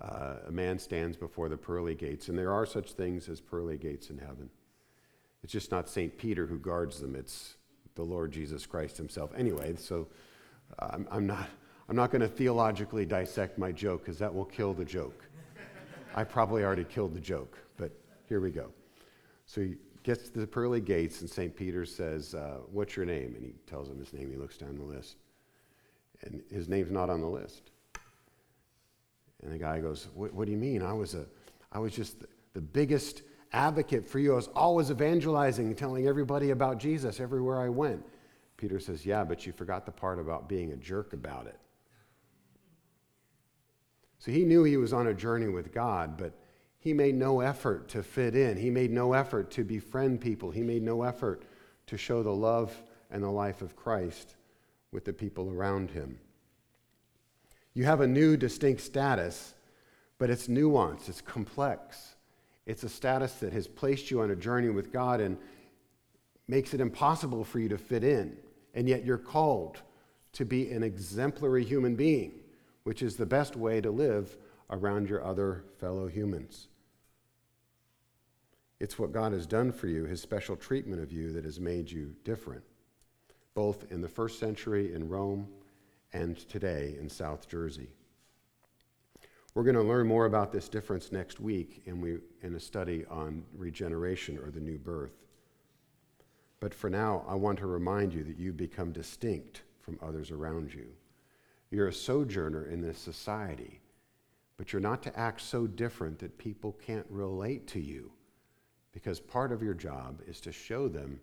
uh, 0.00 0.36
a 0.48 0.52
man 0.52 0.78
stands 0.78 1.16
before 1.16 1.48
the 1.48 1.56
pearly 1.56 1.94
gates, 1.94 2.28
and 2.28 2.38
there 2.38 2.52
are 2.52 2.66
such 2.66 2.92
things 2.92 3.28
as 3.28 3.40
pearly 3.40 3.76
gates 3.76 4.10
in 4.10 4.18
heaven. 4.18 4.50
It's 5.42 5.52
just 5.52 5.70
not 5.70 5.88
St. 5.88 6.16
Peter 6.16 6.46
who 6.46 6.58
guards 6.58 7.00
them, 7.00 7.14
it's 7.14 7.56
the 7.94 8.02
Lord 8.02 8.32
Jesus 8.32 8.66
Christ 8.66 8.96
himself. 8.96 9.30
Anyway, 9.36 9.76
so 9.76 10.08
uh, 10.78 10.88
I'm, 10.90 11.08
I'm 11.10 11.26
not, 11.26 11.48
I'm 11.88 11.96
not 11.96 12.10
going 12.10 12.22
to 12.22 12.28
theologically 12.28 13.06
dissect 13.06 13.58
my 13.58 13.70
joke 13.70 14.04
because 14.04 14.18
that 14.18 14.34
will 14.34 14.46
kill 14.46 14.72
the 14.72 14.84
joke. 14.84 15.24
I 16.16 16.24
probably 16.24 16.64
already 16.64 16.84
killed 16.84 17.14
the 17.14 17.20
joke, 17.20 17.58
but 17.76 17.92
here 18.28 18.40
we 18.40 18.50
go. 18.50 18.70
So 19.46 19.60
he 19.60 19.74
gets 20.02 20.28
to 20.30 20.40
the 20.40 20.46
pearly 20.46 20.80
gates, 20.80 21.20
and 21.20 21.30
St. 21.30 21.54
Peter 21.54 21.84
says, 21.84 22.34
uh, 22.34 22.58
What's 22.72 22.96
your 22.96 23.04
name? 23.04 23.34
And 23.36 23.44
he 23.44 23.52
tells 23.66 23.88
him 23.88 23.98
his 23.98 24.12
name. 24.12 24.30
He 24.30 24.36
looks 24.36 24.56
down 24.56 24.76
the 24.76 24.84
list 24.84 25.16
and 26.24 26.42
his 26.50 26.68
name's 26.68 26.90
not 26.90 27.10
on 27.10 27.20
the 27.20 27.26
list. 27.26 27.70
And 29.44 29.52
the 29.52 29.58
guy 29.58 29.80
goes, 29.80 30.08
What, 30.14 30.46
do 30.46 30.50
you 30.50 30.58
mean? 30.58 30.82
I 30.82 30.92
was, 30.92 31.14
a, 31.14 31.26
I 31.70 31.78
was 31.78 31.92
just 31.92 32.20
the, 32.20 32.26
the 32.54 32.60
biggest 32.60 33.22
advocate 33.52 34.08
for 34.08 34.18
you. 34.18 34.32
I 34.32 34.36
was 34.36 34.48
always 34.48 34.90
evangelizing, 34.90 35.74
telling 35.76 36.06
everybody 36.06 36.50
about 36.50 36.78
Jesus 36.78 37.20
everywhere 37.20 37.60
I 37.60 37.68
went. 37.68 38.04
Peter 38.56 38.80
says, 38.80 39.04
Yeah, 39.04 39.22
but 39.22 39.46
you 39.46 39.52
forgot 39.52 39.84
the 39.86 39.92
part 39.92 40.18
about 40.18 40.48
being 40.48 40.72
a 40.72 40.76
jerk 40.76 41.12
about 41.12 41.46
it. 41.46 41.58
So 44.18 44.32
he 44.32 44.44
knew 44.44 44.64
he 44.64 44.78
was 44.78 44.94
on 44.94 45.08
a 45.08 45.14
journey 45.14 45.48
with 45.48 45.72
God, 45.72 46.16
but 46.16 46.32
he 46.78 46.94
made 46.94 47.14
no 47.14 47.40
effort 47.40 47.88
to 47.90 48.02
fit 48.02 48.34
in. 48.34 48.56
He 48.56 48.70
made 48.70 48.90
no 48.90 49.12
effort 49.12 49.50
to 49.52 49.64
befriend 49.64 50.20
people. 50.20 50.50
He 50.50 50.62
made 50.62 50.82
no 50.82 51.02
effort 51.02 51.42
to 51.86 51.98
show 51.98 52.22
the 52.22 52.30
love 52.30 52.74
and 53.10 53.22
the 53.22 53.30
life 53.30 53.60
of 53.60 53.76
Christ 53.76 54.36
with 54.92 55.04
the 55.04 55.12
people 55.12 55.50
around 55.50 55.90
him. 55.90 56.18
You 57.74 57.84
have 57.84 58.00
a 58.00 58.06
new 58.06 58.36
distinct 58.36 58.80
status, 58.80 59.54
but 60.18 60.30
it's 60.30 60.46
nuanced, 60.46 61.08
it's 61.08 61.20
complex. 61.20 62.14
It's 62.66 62.84
a 62.84 62.88
status 62.88 63.34
that 63.34 63.52
has 63.52 63.66
placed 63.66 64.10
you 64.10 64.22
on 64.22 64.30
a 64.30 64.36
journey 64.36 64.70
with 64.70 64.92
God 64.92 65.20
and 65.20 65.36
makes 66.48 66.72
it 66.72 66.80
impossible 66.80 67.44
for 67.44 67.58
you 67.58 67.68
to 67.68 67.78
fit 67.78 68.04
in. 68.04 68.36
And 68.74 68.88
yet 68.88 69.04
you're 69.04 69.18
called 69.18 69.82
to 70.32 70.44
be 70.44 70.70
an 70.70 70.82
exemplary 70.82 71.64
human 71.64 71.94
being, 71.94 72.32
which 72.84 73.02
is 73.02 73.16
the 73.16 73.26
best 73.26 73.56
way 73.56 73.80
to 73.80 73.90
live 73.90 74.36
around 74.70 75.08
your 75.08 75.24
other 75.24 75.64
fellow 75.78 76.06
humans. 76.06 76.68
It's 78.80 78.98
what 78.98 79.12
God 79.12 79.32
has 79.32 79.46
done 79.46 79.72
for 79.72 79.86
you, 79.86 80.04
his 80.04 80.20
special 80.20 80.56
treatment 80.56 81.02
of 81.02 81.12
you, 81.12 81.32
that 81.32 81.44
has 81.44 81.60
made 81.60 81.90
you 81.90 82.14
different 82.24 82.62
both 83.54 83.90
in 83.90 84.00
the 84.00 84.08
first 84.08 84.38
century 84.38 84.92
in 84.92 85.08
Rome 85.08 85.46
and 86.14 86.36
today 86.48 86.96
in 86.98 87.08
South 87.10 87.48
Jersey. 87.48 87.90
We're 89.54 89.64
going 89.64 89.76
to 89.76 89.82
learn 89.82 90.06
more 90.06 90.26
about 90.26 90.52
this 90.52 90.68
difference 90.68 91.12
next 91.12 91.40
week 91.40 91.82
in, 91.86 92.00
we, 92.00 92.18
in 92.42 92.54
a 92.54 92.60
study 92.60 93.04
on 93.10 93.44
regeneration 93.54 94.38
or 94.38 94.50
the 94.50 94.60
new 94.60 94.78
birth. 94.78 95.12
But 96.60 96.72
for 96.72 96.88
now, 96.88 97.24
I 97.28 97.34
want 97.34 97.58
to 97.58 97.66
remind 97.66 98.14
you 98.14 98.24
that 98.24 98.38
you 98.38 98.52
become 98.52 98.90
distinct 98.90 99.62
from 99.80 99.98
others 100.02 100.30
around 100.30 100.72
you. 100.72 100.86
You're 101.70 101.88
a 101.88 101.92
sojourner 101.92 102.66
in 102.66 102.80
this 102.80 102.98
society, 102.98 103.80
but 104.56 104.72
you're 104.72 104.80
not 104.80 105.02
to 105.02 105.18
act 105.18 105.40
so 105.40 105.66
different 105.66 106.18
that 106.20 106.38
people 106.38 106.72
can't 106.84 107.06
relate 107.10 107.66
to 107.68 107.80
you, 107.80 108.10
because 108.92 109.20
part 109.20 109.52
of 109.52 109.62
your 109.62 109.74
job 109.74 110.20
is 110.26 110.40
to 110.40 110.52
show 110.52 110.88
them 110.88 111.20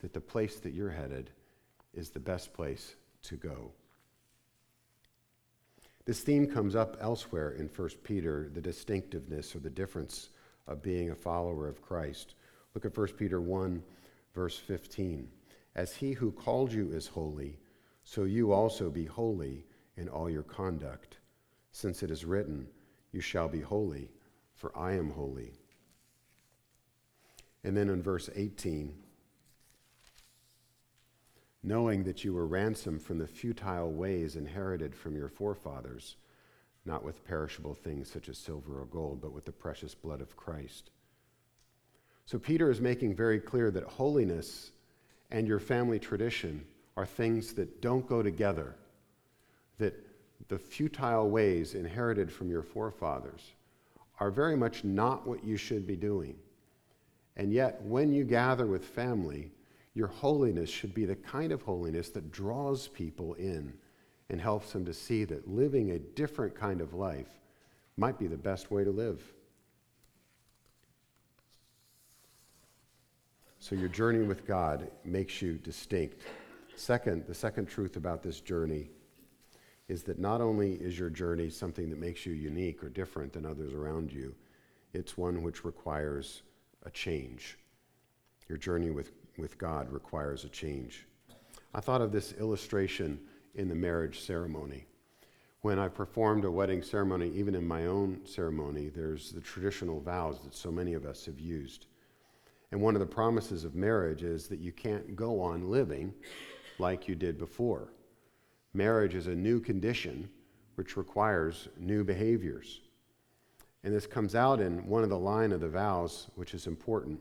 that 0.00 0.12
the 0.12 0.20
place 0.20 0.56
that 0.56 0.74
you're 0.74 0.90
headed 0.90 1.30
is 1.94 2.10
the 2.10 2.20
best 2.20 2.52
place 2.52 2.96
to 3.22 3.36
go. 3.36 3.70
This 6.04 6.20
theme 6.20 6.46
comes 6.46 6.74
up 6.74 6.96
elsewhere 7.00 7.52
in 7.52 7.68
1 7.68 7.88
Peter, 8.02 8.50
the 8.52 8.60
distinctiveness 8.60 9.54
or 9.54 9.60
the 9.60 9.70
difference 9.70 10.30
of 10.66 10.82
being 10.82 11.10
a 11.10 11.14
follower 11.14 11.68
of 11.68 11.82
Christ. 11.82 12.34
Look 12.74 12.84
at 12.84 12.96
1 12.96 13.08
Peter 13.18 13.40
1, 13.40 13.82
verse 14.34 14.58
15. 14.58 15.28
As 15.74 15.94
he 15.94 16.12
who 16.12 16.32
called 16.32 16.72
you 16.72 16.90
is 16.90 17.06
holy, 17.06 17.58
so 18.04 18.24
you 18.24 18.52
also 18.52 18.90
be 18.90 19.04
holy 19.04 19.64
in 19.96 20.08
all 20.08 20.28
your 20.28 20.42
conduct, 20.42 21.18
since 21.70 22.02
it 22.02 22.10
is 22.10 22.24
written, 22.24 22.66
You 23.12 23.20
shall 23.20 23.48
be 23.48 23.60
holy, 23.60 24.10
for 24.54 24.76
I 24.76 24.92
am 24.94 25.10
holy. 25.10 25.52
And 27.64 27.76
then 27.76 27.88
in 27.88 28.02
verse 28.02 28.28
18, 28.34 28.92
knowing 31.62 32.02
that 32.04 32.24
you 32.24 32.32
were 32.32 32.46
ransomed 32.46 33.02
from 33.02 33.18
the 33.18 33.26
futile 33.26 33.92
ways 33.92 34.36
inherited 34.36 34.94
from 34.94 35.16
your 35.16 35.28
forefathers, 35.28 36.16
not 36.84 37.04
with 37.04 37.24
perishable 37.24 37.74
things 37.74 38.10
such 38.10 38.28
as 38.28 38.36
silver 38.36 38.80
or 38.80 38.86
gold, 38.86 39.20
but 39.20 39.32
with 39.32 39.44
the 39.44 39.52
precious 39.52 39.94
blood 39.94 40.20
of 40.20 40.36
Christ. 40.36 40.90
So 42.26 42.38
Peter 42.38 42.70
is 42.70 42.80
making 42.80 43.14
very 43.14 43.38
clear 43.38 43.70
that 43.70 43.84
holiness 43.84 44.72
and 45.30 45.46
your 45.46 45.60
family 45.60 45.98
tradition 45.98 46.64
are 46.96 47.06
things 47.06 47.54
that 47.54 47.80
don't 47.80 48.06
go 48.06 48.22
together, 48.22 48.74
that 49.78 49.94
the 50.48 50.58
futile 50.58 51.30
ways 51.30 51.74
inherited 51.74 52.30
from 52.30 52.50
your 52.50 52.62
forefathers 52.62 53.52
are 54.20 54.30
very 54.30 54.56
much 54.56 54.84
not 54.84 55.26
what 55.26 55.44
you 55.44 55.56
should 55.56 55.86
be 55.86 55.96
doing. 55.96 56.36
And 57.36 57.52
yet, 57.52 57.80
when 57.82 58.12
you 58.12 58.24
gather 58.24 58.66
with 58.66 58.84
family, 58.84 59.50
your 59.94 60.08
holiness 60.08 60.70
should 60.70 60.94
be 60.94 61.04
the 61.04 61.16
kind 61.16 61.52
of 61.52 61.62
holiness 61.62 62.08
that 62.10 62.32
draws 62.32 62.88
people 62.88 63.34
in 63.34 63.72
and 64.30 64.40
helps 64.40 64.72
them 64.72 64.84
to 64.86 64.94
see 64.94 65.24
that 65.24 65.48
living 65.48 65.90
a 65.90 65.98
different 65.98 66.54
kind 66.54 66.80
of 66.80 66.94
life 66.94 67.28
might 67.96 68.18
be 68.18 68.26
the 68.26 68.36
best 68.36 68.70
way 68.70 68.84
to 68.84 68.90
live. 68.90 69.22
So 73.58 73.76
your 73.76 73.88
journey 73.88 74.26
with 74.26 74.46
God 74.46 74.90
makes 75.04 75.40
you 75.40 75.54
distinct. 75.58 76.22
Second, 76.74 77.24
the 77.28 77.34
second 77.34 77.66
truth 77.66 77.96
about 77.96 78.22
this 78.22 78.40
journey 78.40 78.90
is 79.88 80.02
that 80.04 80.18
not 80.18 80.40
only 80.40 80.72
is 80.72 80.98
your 80.98 81.10
journey 81.10 81.50
something 81.50 81.90
that 81.90 81.98
makes 81.98 82.24
you 82.24 82.32
unique 82.32 82.82
or 82.82 82.88
different 82.88 83.32
than 83.32 83.44
others 83.44 83.74
around 83.74 84.10
you, 84.10 84.34
it's 84.94 85.16
one 85.16 85.42
which 85.42 85.64
requires 85.64 86.42
a 86.84 86.90
change. 86.90 87.58
Your 88.48 88.58
journey 88.58 88.90
with, 88.90 89.12
with 89.38 89.58
God 89.58 89.90
requires 89.92 90.44
a 90.44 90.48
change. 90.48 91.06
I 91.74 91.80
thought 91.80 92.02
of 92.02 92.12
this 92.12 92.32
illustration 92.34 93.18
in 93.54 93.68
the 93.68 93.74
marriage 93.74 94.20
ceremony. 94.20 94.86
When 95.62 95.78
I 95.78 95.88
performed 95.88 96.44
a 96.44 96.50
wedding 96.50 96.82
ceremony, 96.82 97.30
even 97.34 97.54
in 97.54 97.66
my 97.66 97.86
own 97.86 98.20
ceremony, 98.24 98.88
there's 98.88 99.30
the 99.30 99.40
traditional 99.40 100.00
vows 100.00 100.40
that 100.42 100.54
so 100.54 100.72
many 100.72 100.94
of 100.94 101.06
us 101.06 101.24
have 101.26 101.38
used. 101.38 101.86
And 102.72 102.80
one 102.80 102.94
of 102.94 103.00
the 103.00 103.06
promises 103.06 103.64
of 103.64 103.74
marriage 103.74 104.22
is 104.22 104.48
that 104.48 104.58
you 104.58 104.72
can't 104.72 105.14
go 105.14 105.40
on 105.40 105.70
living 105.70 106.12
like 106.78 107.06
you 107.06 107.14
did 107.14 107.38
before. 107.38 107.92
Marriage 108.74 109.14
is 109.14 109.26
a 109.26 109.34
new 109.34 109.60
condition 109.60 110.28
which 110.74 110.96
requires 110.96 111.68
new 111.78 112.02
behaviors. 112.02 112.80
And 113.84 113.94
this 113.94 114.06
comes 114.06 114.34
out 114.34 114.60
in 114.60 114.86
one 114.86 115.02
of 115.02 115.10
the 115.10 115.18
line 115.18 115.52
of 115.52 115.60
the 115.60 115.68
vows, 115.68 116.28
which 116.34 116.54
is 116.54 116.66
important. 116.66 117.20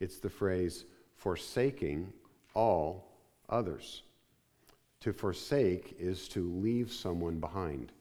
It's 0.00 0.18
the 0.18 0.30
phrase, 0.30 0.86
forsaking 1.18 2.12
all 2.54 3.12
others. 3.48 4.02
To 5.00 5.12
forsake 5.12 5.96
is 5.98 6.28
to 6.28 6.50
leave 6.60 6.92
someone 6.92 7.38
behind. 7.38 7.92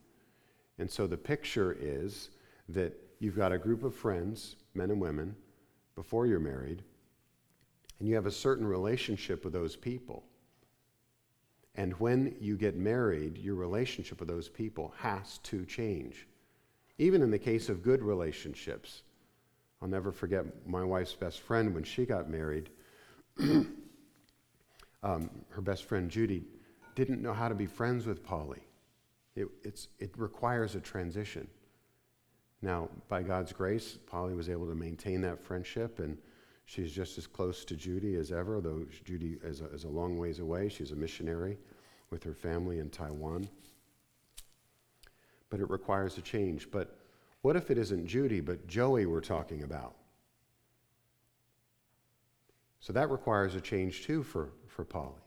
And 0.80 0.90
so 0.90 1.08
the 1.08 1.18
picture 1.18 1.76
is 1.80 2.30
that 2.70 2.94
you've 3.20 3.36
got 3.36 3.52
a 3.52 3.58
group 3.58 3.84
of 3.84 3.96
friends, 3.96 4.56
men 4.74 4.92
and 4.92 5.02
women, 5.02 5.36
before 5.96 6.28
you're 6.28 6.40
married, 6.40 6.84
and 8.00 8.08
you 8.08 8.16
have 8.16 8.28
a 8.28 8.32
certain 8.32 8.66
relationship 8.66 9.44
with 9.44 9.54
those 9.54 9.76
people. 9.76 10.24
And 11.76 11.94
when 11.94 12.36
you 12.40 12.56
get 12.58 12.76
married, 12.76 13.38
your 13.38 13.56
relationship 13.56 14.20
with 14.20 14.30
those 14.30 14.50
people 14.50 14.94
has 14.98 15.40
to 15.40 15.66
change. 15.66 16.28
Even 17.00 17.22
in 17.22 17.32
the 17.32 17.40
case 17.40 17.70
of 17.70 17.84
good 17.84 18.02
relationships. 18.02 19.04
I'll 19.82 19.88
never 19.88 20.12
forget 20.12 20.68
my 20.68 20.84
wife's 20.84 21.14
best 21.14 21.42
friend 21.42 21.74
when 21.76 21.84
she 21.84 22.06
got 22.06 22.30
married. 22.30 22.72
um, 25.04 25.30
her 25.50 25.62
best 25.62 25.86
friend 25.86 26.10
Judy 26.10 26.44
didn't 26.96 27.22
know 27.22 27.34
how 27.34 27.48
to 27.48 27.56
be 27.56 27.66
friends 27.66 28.06
with 28.06 28.24
Polly. 28.24 28.62
It, 29.36 29.48
it 30.00 30.12
requires 30.18 30.74
a 30.74 30.80
transition. 30.80 31.48
Now, 32.62 32.90
by 33.08 33.22
God's 33.22 33.54
grace, 33.54 34.00
Polly 34.08 34.34
was 34.34 34.50
able 34.50 34.68
to 34.68 34.74
maintain 34.74 35.22
that 35.22 35.40
friendship, 35.40 36.00
and 36.00 36.18
she's 36.66 36.92
just 36.92 37.20
as 37.20 37.28
close 37.28 37.64
to 37.66 37.76
Judy 37.76 38.16
as 38.16 38.32
ever, 38.32 38.60
though 38.62 38.86
Judy 39.06 39.38
is 39.44 39.62
a, 39.62 39.68
is 39.68 39.84
a 39.84 39.90
long 39.90 40.18
ways 40.18 40.40
away. 40.40 40.70
She's 40.70 40.92
a 40.92 40.96
missionary 40.96 41.60
with 42.10 42.24
her 42.24 42.34
family 42.34 42.80
in 42.80 42.90
Taiwan. 42.90 43.48
But 45.50 45.60
it 45.60 45.70
requires 45.70 46.18
a 46.18 46.22
change. 46.22 46.72
But 46.72 46.98
what 47.42 47.56
if 47.56 47.70
it 47.70 47.78
isn't 47.78 48.08
Judy, 48.08 48.42
but 48.42 48.66
Joey 48.66 49.06
we're 49.06 49.22
talking 49.22 49.62
about? 49.62 49.97
So 52.80 52.94
that 52.94 53.10
requires 53.10 53.56
a 53.56 53.62
change 53.62 54.04
too 54.04 54.24
for, 54.24 54.50
for 54.68 54.86
Polly 54.86 55.22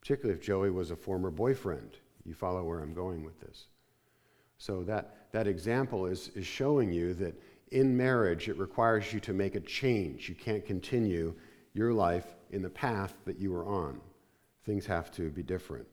particularly 0.00 0.38
if 0.38 0.44
Joey 0.44 0.70
was 0.70 0.90
a 0.90 0.96
former 0.96 1.30
boyfriend. 1.30 1.98
You 2.24 2.34
follow 2.34 2.64
where 2.64 2.80
I'm 2.80 2.94
going 2.94 3.24
with 3.24 3.38
this. 3.40 3.66
So 4.58 4.82
that, 4.84 5.32
that 5.32 5.46
example 5.46 6.06
is, 6.06 6.30
is 6.34 6.46
showing 6.46 6.90
you 6.92 7.14
that 7.14 7.40
in 7.70 7.96
marriage, 7.96 8.48
it 8.48 8.56
requires 8.58 9.12
you 9.12 9.20
to 9.20 9.32
make 9.32 9.54
a 9.54 9.60
change. 9.60 10.28
You 10.28 10.34
can't 10.34 10.64
continue 10.64 11.34
your 11.74 11.92
life 11.92 12.34
in 12.50 12.62
the 12.62 12.70
path 12.70 13.14
that 13.26 13.38
you 13.38 13.52
were 13.52 13.66
on. 13.66 14.00
Things 14.64 14.86
have 14.86 15.10
to 15.12 15.30
be 15.30 15.42
different. 15.42 15.86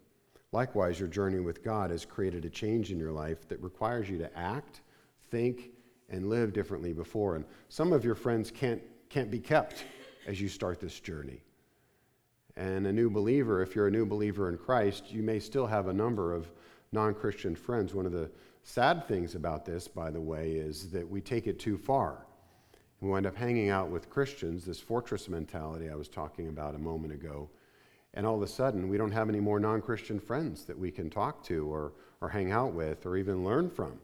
Likewise, 0.51 0.99
your 0.99 1.09
journey 1.09 1.41
with 1.41 1.63
God 1.63 1.91
has 1.91 2.05
created 2.05 2.45
a 2.45 2.49
change 2.49 2.91
in 2.91 2.97
your 2.97 3.11
life 3.11 3.47
that 3.49 3.61
requires 3.61 4.09
you 4.09 4.17
to 4.19 4.37
act, 4.37 4.81
think, 5.29 5.71
and 6.09 6.29
live 6.29 6.53
differently 6.53 6.93
before. 6.93 7.35
And 7.35 7.43
some 7.67 7.91
of 7.91 8.05
your 8.05 8.15
friends 8.15 8.51
can't, 8.51 8.81
can't 9.09 9.29
be 9.29 9.39
kept 9.39 9.83
as 10.25 10.41
you 10.41 10.49
start 10.49 10.79
this 10.79 10.99
journey. 10.99 11.41
And 12.57 12.87
a 12.87 12.93
new 12.93 13.09
believer, 13.09 13.61
if 13.61 13.75
you're 13.75 13.87
a 13.87 13.91
new 13.91 14.05
believer 14.05 14.49
in 14.49 14.57
Christ, 14.57 15.11
you 15.11 15.21
may 15.21 15.39
still 15.39 15.67
have 15.67 15.87
a 15.87 15.93
number 15.93 16.33
of 16.33 16.51
non 16.91 17.13
Christian 17.13 17.55
friends. 17.55 17.93
One 17.93 18.05
of 18.05 18.13
the 18.13 18.29
sad 18.63 19.07
things 19.07 19.35
about 19.35 19.65
this, 19.65 19.87
by 19.87 20.09
the 20.09 20.21
way, 20.21 20.51
is 20.51 20.89
that 20.91 21.07
we 21.07 21.21
take 21.21 21.47
it 21.47 21.59
too 21.59 21.77
far. 21.77 22.25
We 23.01 23.09
wind 23.09 23.25
up 23.25 23.35
hanging 23.35 23.69
out 23.69 23.89
with 23.89 24.09
Christians, 24.09 24.65
this 24.65 24.79
fortress 24.79 25.27
mentality 25.27 25.89
I 25.89 25.95
was 25.95 26.07
talking 26.07 26.47
about 26.47 26.75
a 26.75 26.79
moment 26.79 27.13
ago, 27.13 27.49
and 28.13 28.25
all 28.25 28.35
of 28.35 28.41
a 28.41 28.47
sudden 28.47 28.87
we 28.87 28.97
don't 28.97 29.11
have 29.11 29.27
any 29.27 29.41
more 29.41 29.59
non 29.59 29.81
Christian 29.81 30.19
friends 30.19 30.63
that 30.65 30.79
we 30.79 30.91
can 30.91 31.09
talk 31.09 31.43
to 31.45 31.71
or, 31.71 31.91
or 32.21 32.29
hang 32.29 32.51
out 32.51 32.73
with 32.73 33.05
or 33.05 33.17
even 33.17 33.43
learn 33.43 33.69
from. 33.69 33.99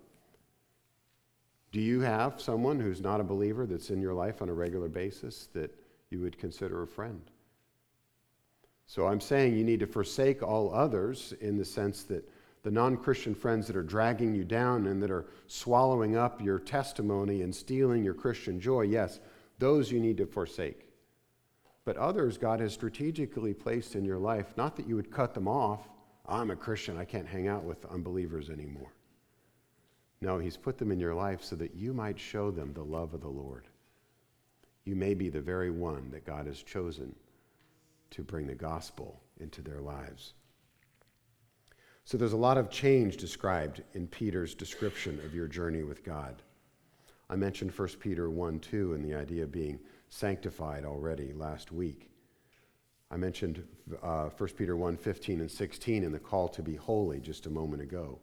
Do 1.72 1.80
you 1.80 2.02
have 2.02 2.42
someone 2.42 2.82
who's 2.82 3.00
not 3.00 3.22
a 3.22 3.24
believer 3.24 3.66
that's 3.66 3.92
in 3.92 4.02
your 4.02 4.14
life 4.14 4.42
on 4.42 4.50
a 4.50 4.54
regular 4.54 4.90
basis 4.90 5.48
that 5.54 5.74
you 6.12 6.20
would 6.20 6.38
consider 6.38 6.84
a 6.84 6.88
friend? 6.88 7.22
So 8.86 9.08
I'm 9.08 9.22
saying 9.22 9.56
you 9.56 9.64
need 9.64 9.80
to 9.80 9.88
forsake 9.88 10.44
all 10.44 10.74
others 10.74 11.34
in 11.40 11.58
the 11.58 11.66
sense 11.66 12.04
that 12.04 12.30
the 12.64 12.72
non 12.72 12.98
Christian 12.98 13.34
friends 13.34 13.66
that 13.68 13.76
are 13.76 13.84
dragging 13.84 14.36
you 14.36 14.44
down 14.44 14.88
and 14.88 15.02
that 15.02 15.10
are 15.10 15.26
swallowing 15.48 16.16
up 16.16 16.42
your 16.42 16.60
testimony 16.60 17.42
and 17.42 17.56
stealing 17.56 18.04
your 18.04 18.14
Christian 18.14 18.60
joy, 18.60 18.82
yes, 18.82 19.20
those 19.60 19.92
you 19.92 20.00
need 20.00 20.18
to 20.18 20.26
forsake. 20.26 20.90
But 21.86 21.98
others 21.98 22.38
God 22.38 22.60
has 22.60 22.74
strategically 22.74 23.54
placed 23.54 23.96
in 23.96 24.06
your 24.06 24.20
life, 24.20 24.54
not 24.58 24.76
that 24.76 24.88
you 24.88 24.96
would 24.96 25.12
cut 25.12 25.34
them 25.34 25.48
off. 25.48 25.88
I'm 26.28 26.52
a 26.52 26.56
Christian, 26.56 26.98
I 26.98 27.06
can't 27.06 27.28
hang 27.28 27.48
out 27.48 27.64
with 27.64 27.86
unbelievers 27.86 28.50
anymore. 28.50 28.94
No, 30.22 30.38
He's 30.38 30.58
put 30.58 30.78
them 30.78 30.92
in 30.92 31.00
your 31.00 31.16
life 31.16 31.44
so 31.44 31.56
that 31.56 31.76
you 31.76 31.94
might 31.94 32.20
show 32.20 32.52
them 32.52 32.74
the 32.74 32.84
love 32.84 33.14
of 33.14 33.22
the 33.22 33.28
Lord. 33.28 33.68
You 34.86 34.96
may 34.96 35.14
be 35.14 35.30
the 35.30 35.42
very 35.42 35.70
one 35.70 36.10
that 36.12 36.26
God 36.26 36.48
has 36.48 36.62
chosen 36.64 37.16
to 38.12 38.24
bring 38.24 38.48
the 38.48 38.56
gospel 38.56 39.22
into 39.40 39.62
their 39.62 39.80
lives. 39.80 40.34
So 42.04 42.18
there's 42.18 42.34
a 42.34 42.38
lot 42.38 42.58
of 42.58 42.70
change 42.70 43.18
described 43.18 43.84
in 43.94 44.08
Peter's 44.08 44.56
description 44.56 45.20
of 45.24 45.36
your 45.36 45.48
journey 45.48 45.84
with 45.84 46.04
God. 46.04 46.42
I 47.30 47.36
mentioned 47.36 47.72
1 47.72 47.88
Peter 48.00 48.30
1 48.30 48.60
2 48.60 48.94
and 48.94 49.06
the 49.06 49.16
idea 49.16 49.44
of 49.44 49.52
being 49.52 49.80
sanctified 50.10 50.84
already 50.84 51.32
last 51.32 51.72
week. 51.72 52.12
I 53.10 53.18
mentioned 53.18 53.64
uh, 54.02 54.30
1 54.30 54.50
Peter 54.58 54.76
1 54.76 54.98
15 54.98 55.40
and 55.42 55.52
16 55.52 56.04
and 56.04 56.14
the 56.14 56.20
call 56.20 56.50
to 56.50 56.62
be 56.62 56.76
holy 56.76 57.20
just 57.20 57.46
a 57.46 57.50
moment 57.50 57.82
ago. 57.82 58.20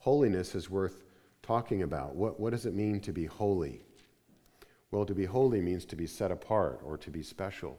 Holiness 0.00 0.54
is 0.54 0.68
worth 0.68 1.02
talking 1.42 1.82
about. 1.82 2.14
What, 2.14 2.38
what 2.38 2.50
does 2.50 2.66
it 2.66 2.74
mean 2.74 3.00
to 3.00 3.12
be 3.12 3.26
holy? 3.26 3.82
Well, 4.94 5.04
to 5.06 5.14
be 5.14 5.24
holy 5.24 5.60
means 5.60 5.84
to 5.86 5.96
be 5.96 6.06
set 6.06 6.30
apart 6.30 6.80
or 6.84 6.96
to 6.98 7.10
be 7.10 7.24
special. 7.24 7.76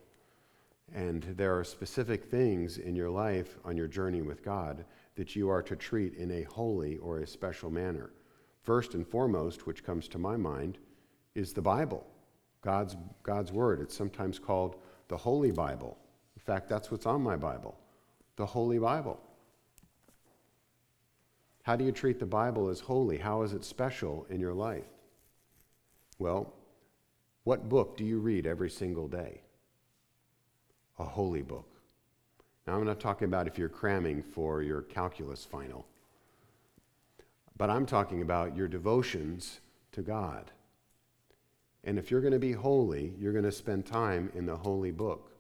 And 0.94 1.24
there 1.38 1.58
are 1.58 1.64
specific 1.64 2.26
things 2.26 2.78
in 2.78 2.94
your 2.94 3.10
life 3.10 3.58
on 3.64 3.78
your 3.78 3.88
journey 3.88 4.22
with 4.22 4.44
God 4.44 4.84
that 5.16 5.34
you 5.34 5.48
are 5.48 5.64
to 5.64 5.78
treat 5.78 6.16
in 6.16 6.30
a 6.30 6.44
holy 6.44 6.98
or 6.98 7.20
a 7.20 7.28
special 7.28 7.70
manner. 7.70 8.10
First 8.64 8.96
and 8.96 9.08
foremost, 9.08 9.66
which 9.66 9.82
comes 9.82 10.10
to 10.10 10.18
my 10.18 10.36
mind, 10.36 10.78
is 11.36 11.54
the 11.54 11.62
Bible, 11.62 12.06
God's, 12.62 12.98
God's 13.24 13.54
Word. 13.54 13.80
It's 13.80 13.96
sometimes 13.96 14.38
called 14.38 14.76
the 15.08 15.16
Holy 15.16 15.52
Bible. 15.52 15.98
In 16.36 16.42
fact, 16.42 16.68
that's 16.68 16.92
what's 16.92 17.06
on 17.06 17.22
my 17.22 17.38
Bible 17.38 17.78
the 18.36 18.46
Holy 18.46 18.78
Bible. 18.78 19.22
How 21.64 21.78
do 21.78 21.86
you 21.86 21.94
treat 21.94 22.20
the 22.20 22.26
Bible 22.26 22.68
as 22.68 22.82
holy? 22.82 23.18
How 23.18 23.44
is 23.44 23.54
it 23.54 23.64
special 23.64 24.28
in 24.30 24.42
your 24.42 24.54
life? 24.54 24.84
Well, 26.20 26.54
what 27.46 27.70
book 27.70 27.96
do 27.96 28.04
you 28.04 28.20
read 28.20 28.46
every 28.46 28.70
single 28.70 29.08
day? 29.08 29.42
a 31.00 31.04
holy 31.04 31.42
book. 31.42 31.68
Now, 32.68 32.76
I'm 32.76 32.86
not 32.86 33.00
talking 33.00 33.28
about 33.28 33.48
if 33.48 33.58
you're 33.58 33.70
cramming 33.70 34.24
for 34.24 34.62
your 34.62 34.82
calculus 34.82 35.46
final, 35.46 35.86
but 37.58 37.70
I'm 37.70 37.86
talking 37.86 38.22
about 38.22 38.56
your 38.56 38.68
devotions 38.68 39.60
to 39.92 40.02
God. 40.02 40.52
And 41.84 42.00
if 42.00 42.10
you're 42.10 42.22
going 42.22 42.34
to 42.34 42.40
be 42.40 42.54
holy, 42.54 43.14
you're 43.20 43.34
going 43.34 43.46
to 43.46 43.52
spend 43.52 43.86
time 43.86 44.32
in 44.34 44.46
the 44.46 44.56
holy 44.56 44.92
book. 44.92 45.32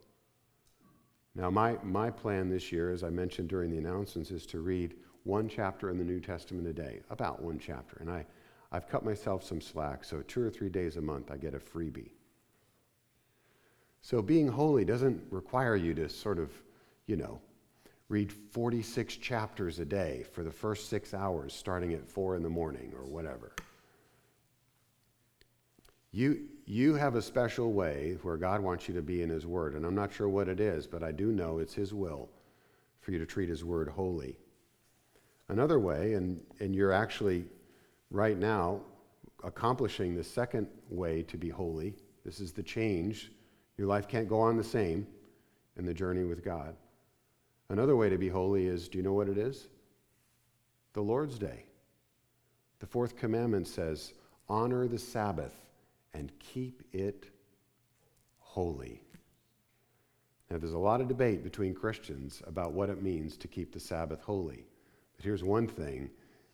Now, 1.33 1.49
my, 1.49 1.77
my 1.83 2.11
plan 2.11 2.49
this 2.49 2.71
year, 2.71 2.91
as 2.91 3.03
I 3.03 3.09
mentioned 3.09 3.49
during 3.49 3.71
the 3.71 3.77
announcements, 3.77 4.31
is 4.31 4.45
to 4.47 4.59
read 4.59 4.93
one 5.23 5.49
chapter 5.49 5.89
in 5.89 5.97
the 5.97 6.03
New 6.03 6.19
Testament 6.19 6.67
a 6.67 6.73
day, 6.73 7.01
about 7.09 7.41
one 7.41 7.57
chapter. 7.57 7.97
And 7.99 8.09
I, 8.09 8.25
I've 8.75 8.89
cut 8.89 9.05
myself 9.05 9.41
some 9.41 9.61
slack, 9.61 10.03
so 10.03 10.21
two 10.23 10.41
or 10.41 10.49
three 10.49 10.67
days 10.67 10.97
a 10.97 11.01
month 11.01 11.31
I 11.31 11.38
get 11.38 11.53
a 11.53 11.59
freebie. 11.59 12.11
So 14.01 14.21
being 14.21 14.49
holy 14.49 14.83
doesn't 14.83 15.23
require 15.31 15.77
you 15.77 15.93
to 15.93 16.09
sort 16.09 16.39
of, 16.39 16.51
you 17.07 17.15
know, 17.15 17.39
read 18.09 18.33
46 18.33 19.15
chapters 19.15 19.79
a 19.79 19.85
day 19.85 20.25
for 20.33 20.43
the 20.43 20.51
first 20.51 20.89
six 20.89 21.13
hours 21.13 21.53
starting 21.53 21.93
at 21.93 22.05
four 22.05 22.35
in 22.35 22.43
the 22.43 22.49
morning 22.49 22.91
or 22.97 23.05
whatever. 23.05 23.53
You, 26.11 26.41
you 26.65 26.95
have 26.95 27.15
a 27.15 27.21
special 27.21 27.71
way 27.71 28.17
where 28.23 28.35
God 28.35 28.59
wants 28.59 28.89
you 28.89 28.93
to 28.95 29.01
be 29.01 29.21
in 29.21 29.29
His 29.29 29.47
Word, 29.47 29.75
and 29.75 29.85
I'm 29.85 29.95
not 29.95 30.13
sure 30.13 30.27
what 30.27 30.49
it 30.49 30.59
is, 30.59 30.85
but 30.85 31.01
I 31.01 31.13
do 31.13 31.31
know 31.31 31.59
it's 31.59 31.73
His 31.73 31.93
will 31.93 32.29
for 32.99 33.11
you 33.11 33.19
to 33.19 33.25
treat 33.25 33.47
His 33.47 33.63
Word 33.63 33.88
holy. 33.88 34.35
Another 35.47 35.79
way, 35.79 36.15
and, 36.15 36.41
and 36.59 36.75
you're 36.75 36.91
actually 36.91 37.45
right 38.15 38.38
now 38.38 38.82
accomplishing 39.43 40.15
the 40.15 40.23
second 40.23 40.67
way 40.89 41.21
to 41.23 41.38
be 41.38 41.49
holy, 41.49 41.93
this 42.23 42.39
is 42.39 42.51
the 42.51 42.63
change. 42.63 43.32
Your 43.78 43.88
life 43.88 44.08
can't 44.08 44.28
go 44.28 44.39
on 44.39 44.58
the 44.58 44.63
same 44.63 45.06
in 45.78 45.86
the 45.86 45.93
journey 45.93 46.23
with 46.23 46.43
God. 46.43 46.75
Another 47.69 47.95
way 47.95 48.10
to 48.10 48.17
be 48.17 48.30
holy 48.30 48.67
is 48.67 48.88
do 48.88 48.97
you 48.97 49.04
know 49.04 49.13
what 49.13 49.30
it 49.30 49.38
is? 49.38 49.67
The 50.93 51.01
Lord's 51.01 51.38
Day. 51.38 51.65
The 52.80 52.88
fourth 52.88 53.15
commandment 53.17 53.67
says, 53.67 54.13
honor 54.47 54.88
the 54.88 54.99
Sabbath 54.99 55.54
and 56.13 56.32
keep 56.39 56.84
it 56.93 57.25
holy. 58.38 59.01
Now, 60.49 60.58
there's 60.58 60.73
a 60.73 60.78
lot 60.78 61.01
of 61.01 61.08
debate 61.08 61.43
between 61.43 61.73
Christians 61.73 62.41
about 62.47 62.71
what 62.71 62.89
it 62.89 63.01
means 63.01 63.36
to 63.38 63.47
keep 63.47 63.73
the 63.73 63.80
Sabbath 63.80 64.21
holy. 64.21 64.65
But 65.15 65.25
here's 65.25 65.43
one 65.43 65.67
thing 65.67 66.10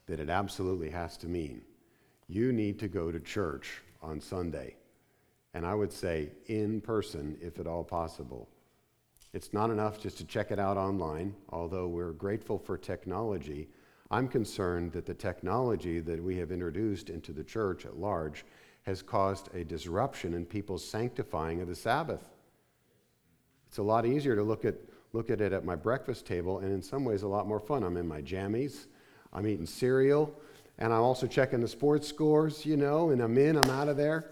that 0.08 0.20
it 0.20 0.30
absolutely 0.30 0.90
has 0.90 1.18
to 1.18 1.28
mean 1.28 1.62
you 2.32 2.54
need 2.54 2.80
to 2.80 2.88
go 2.88 3.12
to 3.12 3.20
church 3.20 3.82
on 4.02 4.22
Sunday. 4.22 4.74
And 5.54 5.66
I 5.66 5.76
would 5.76 5.92
say 5.92 6.30
in 6.46 6.80
person, 6.80 7.38
if 7.42 7.60
at 7.60 7.68
all 7.68 7.84
possible. 7.84 8.48
It's 9.34 9.52
not 9.52 9.70
enough 9.70 10.00
just 10.00 10.18
to 10.20 10.26
check 10.26 10.50
it 10.50 10.60
out 10.60 10.78
online, 10.78 11.36
although 11.50 11.88
we're 11.88 12.14
grateful 12.14 12.58
for 12.58 12.78
technology. 12.78 13.68
I'm 14.10 14.30
concerned 14.30 14.94
that 14.94 15.06
the 15.06 15.14
technology 15.14 16.00
that 16.00 16.24
we 16.24 16.38
have 16.38 16.54
introduced 16.54 17.10
into 17.10 17.34
the 17.34 17.44
church 17.44 17.86
at 17.86 17.98
large 17.98 18.46
has 18.84 19.02
caused 19.02 19.54
a 19.54 19.66
disruption 19.66 20.34
in 20.34 20.46
people's 20.46 20.88
sanctifying 20.88 21.62
of 21.62 21.68
the 21.68 21.76
Sabbath. 21.76 22.30
It's 23.68 23.78
a 23.78 23.84
lot 23.84 24.06
easier 24.06 24.38
to 24.38 24.44
look 24.44 24.64
at, 24.64 24.76
look 25.12 25.30
at 25.30 25.42
it 25.42 25.52
at 25.52 25.66
my 25.66 25.76
breakfast 25.76 26.26
table, 26.26 26.60
and 26.60 26.72
in 26.72 26.82
some 26.82 27.04
ways, 27.04 27.24
a 27.24 27.28
lot 27.28 27.48
more 27.48 27.60
fun. 27.60 27.84
I'm 27.84 27.98
in 27.98 28.08
my 28.08 28.22
jammies, 28.22 28.88
I'm 29.34 29.48
eating 29.48 29.66
cereal, 29.66 30.34
and 30.78 30.94
I'm 30.94 31.02
also 31.02 31.28
checking 31.28 31.62
the 31.62 31.68
sports 31.68 32.08
scores, 32.08 32.66
you 32.66 32.78
know, 32.78 33.10
and 33.12 33.22
I'm 33.22 33.38
in, 33.38 33.58
I'm 33.58 33.70
out 33.70 33.88
of 33.88 33.98
there. 33.98 34.32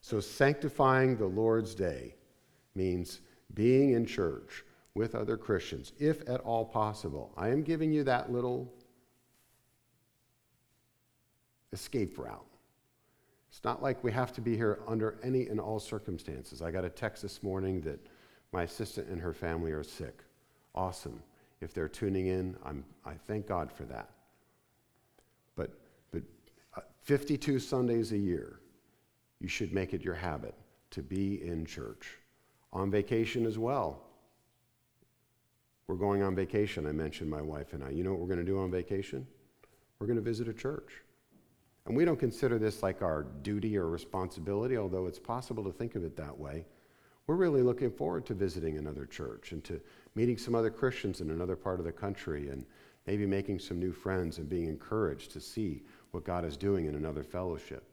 So, 0.00 0.20
sanctifying 0.20 1.16
the 1.16 1.26
Lord's 1.26 1.74
day 1.74 2.14
means 2.74 3.20
being 3.54 3.90
in 3.90 4.06
church 4.06 4.64
with 4.94 5.14
other 5.14 5.36
Christians, 5.36 5.92
if 5.98 6.26
at 6.28 6.40
all 6.40 6.64
possible. 6.64 7.32
I 7.36 7.48
am 7.48 7.62
giving 7.62 7.92
you 7.92 8.04
that 8.04 8.32
little 8.32 8.72
escape 11.72 12.18
route. 12.18 12.46
It's 13.50 13.64
not 13.64 13.82
like 13.82 14.02
we 14.04 14.12
have 14.12 14.32
to 14.34 14.40
be 14.40 14.56
here 14.56 14.80
under 14.86 15.18
any 15.22 15.48
and 15.48 15.58
all 15.58 15.80
circumstances. 15.80 16.62
I 16.62 16.70
got 16.70 16.84
a 16.84 16.90
text 16.90 17.22
this 17.22 17.42
morning 17.42 17.80
that 17.82 17.98
my 18.52 18.62
assistant 18.62 19.08
and 19.08 19.20
her 19.20 19.32
family 19.32 19.72
are 19.72 19.82
sick. 19.82 20.22
Awesome. 20.74 21.22
If 21.60 21.72
they're 21.72 21.88
tuning 21.88 22.26
in, 22.26 22.56
I'm, 22.64 22.84
I 23.04 23.14
thank 23.26 23.46
God 23.46 23.72
for 23.72 23.84
that. 23.84 24.10
But, 25.54 25.70
but 26.12 26.22
uh, 26.76 26.82
52 27.02 27.58
Sundays 27.58 28.12
a 28.12 28.18
year, 28.18 28.60
you 29.40 29.48
should 29.48 29.72
make 29.72 29.94
it 29.94 30.02
your 30.02 30.14
habit 30.14 30.54
to 30.90 31.02
be 31.02 31.42
in 31.42 31.64
church. 31.64 32.18
On 32.72 32.90
vacation 32.90 33.46
as 33.46 33.58
well. 33.58 34.02
We're 35.86 35.96
going 35.96 36.22
on 36.22 36.34
vacation, 36.34 36.86
I 36.86 36.92
mentioned 36.92 37.30
my 37.30 37.42
wife 37.42 37.72
and 37.72 37.82
I. 37.84 37.90
You 37.90 38.02
know 38.02 38.10
what 38.10 38.20
we're 38.20 38.26
going 38.26 38.40
to 38.40 38.44
do 38.44 38.58
on 38.58 38.70
vacation? 38.70 39.26
We're 39.98 40.06
going 40.06 40.18
to 40.18 40.22
visit 40.22 40.48
a 40.48 40.52
church. 40.52 41.02
And 41.86 41.96
we 41.96 42.04
don't 42.04 42.18
consider 42.18 42.58
this 42.58 42.82
like 42.82 43.02
our 43.02 43.22
duty 43.42 43.78
or 43.78 43.88
responsibility, 43.88 44.76
although 44.76 45.06
it's 45.06 45.20
possible 45.20 45.62
to 45.64 45.70
think 45.70 45.94
of 45.94 46.04
it 46.04 46.16
that 46.16 46.36
way. 46.36 46.66
We're 47.26 47.36
really 47.36 47.62
looking 47.62 47.90
forward 47.90 48.26
to 48.26 48.34
visiting 48.34 48.76
another 48.78 49.06
church 49.06 49.52
and 49.52 49.62
to 49.64 49.80
meeting 50.16 50.38
some 50.38 50.54
other 50.54 50.70
Christians 50.70 51.20
in 51.20 51.30
another 51.30 51.54
part 51.54 51.78
of 51.78 51.84
the 51.84 51.92
country 51.92 52.48
and 52.48 52.64
maybe 53.06 53.26
making 53.26 53.60
some 53.60 53.78
new 53.78 53.92
friends 53.92 54.38
and 54.38 54.48
being 54.48 54.66
encouraged 54.66 55.30
to 55.32 55.40
see 55.40 55.82
what 56.10 56.24
God 56.24 56.44
is 56.44 56.56
doing 56.56 56.86
in 56.86 56.94
another 56.94 57.22
fellowship. 57.22 57.84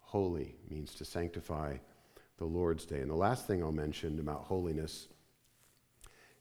Holy 0.00 0.54
means 0.70 0.94
to 0.94 1.04
sanctify 1.04 1.76
the 2.38 2.44
Lord's 2.44 2.86
Day. 2.86 3.00
And 3.00 3.10
the 3.10 3.16
last 3.16 3.46
thing 3.46 3.62
I'll 3.62 3.72
mention 3.72 4.20
about 4.20 4.44
holiness 4.44 5.08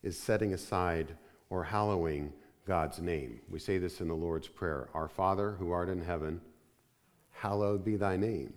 is 0.03 0.17
setting 0.17 0.53
aside 0.53 1.15
or 1.49 1.63
hallowing 1.63 2.31
God's 2.67 2.99
name. 2.99 3.41
We 3.49 3.59
say 3.59 3.79
this 3.79 3.99
in 3.99 4.07
the 4.07 4.13
Lord's 4.13 4.47
Prayer 4.47 4.89
Our 4.93 5.07
Father 5.07 5.55
who 5.59 5.71
art 5.71 5.89
in 5.89 6.01
heaven, 6.01 6.39
hallowed 7.31 7.83
be 7.83 7.95
thy 7.95 8.15
name. 8.15 8.53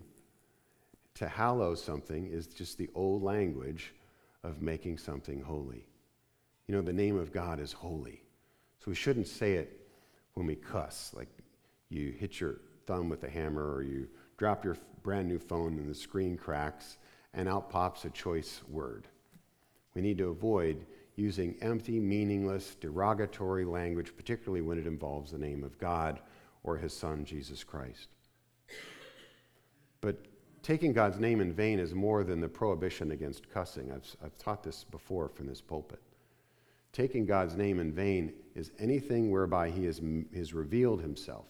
To 1.14 1.26
hallow 1.26 1.74
something 1.74 2.26
is 2.26 2.46
just 2.46 2.76
the 2.76 2.90
old 2.94 3.22
language 3.22 3.94
of 4.46 4.62
making 4.62 4.98
something 4.98 5.40
holy. 5.42 5.87
You 6.66 6.74
know, 6.74 6.82
the 6.82 6.92
name 6.92 7.18
of 7.18 7.32
God 7.32 7.61
is 7.61 7.72
holy. 7.72 8.22
So 8.78 8.87
we 8.87 8.94
shouldn't 8.94 9.28
say 9.28 9.54
it 9.54 9.88
when 10.35 10.46
we 10.46 10.54
cuss, 10.54 11.12
like 11.14 11.28
you 11.88 12.12
hit 12.12 12.40
your 12.40 12.61
thumb 12.87 13.09
with 13.09 13.24
a 13.24 13.30
hammer 13.30 13.74
or 13.74 13.82
you 13.82 14.09
drop 14.37 14.64
your 14.64 14.76
brand 15.02 15.28
new 15.28 15.38
phone 15.38 15.78
and 15.78 15.88
the 15.88 15.94
screen 15.94 16.37
cracks 16.37 16.98
and 17.35 17.48
out 17.48 17.70
pops 17.70 18.04
a 18.04 18.11
choice 18.11 18.61
word. 18.68 19.09
We 19.94 20.02
need 20.02 20.18
to 20.18 20.28
avoid 20.28 20.87
using 21.16 21.56
empty, 21.62 21.98
meaningless, 21.98 22.74
derogatory 22.76 23.64
language, 23.64 24.14
particularly 24.16 24.61
when 24.61 24.78
it 24.78 24.87
involves 24.87 25.32
the 25.32 25.38
name 25.38 25.64
of 25.64 25.78
God 25.78 26.20
or 26.62 26.76
his 26.76 26.92
Son, 26.92 27.24
Jesus 27.24 27.64
Christ. 27.64 28.09
But 30.00 30.18
taking 30.66 30.92
God's 30.92 31.20
name 31.20 31.40
in 31.40 31.52
vain 31.52 31.79
is 31.79 31.94
more 31.94 32.24
than 32.24 32.40
the 32.40 32.48
prohibition 32.48 33.12
against 33.12 33.48
cussing. 33.48 33.92
I've, 33.92 34.05
I've 34.24 34.37
taught 34.37 34.64
this 34.64 34.83
before 34.83 35.29
from 35.29 35.46
this 35.46 35.61
pulpit. 35.61 36.00
Taking 36.92 37.24
God's 37.24 37.55
name 37.55 37.79
in 37.79 37.92
vain 37.92 38.33
is 38.57 38.72
anything 38.81 39.31
whereby 39.31 39.70
he 39.70 39.85
has, 39.85 40.00
has 40.35 40.52
revealed 40.52 41.00
himself. 41.00 41.44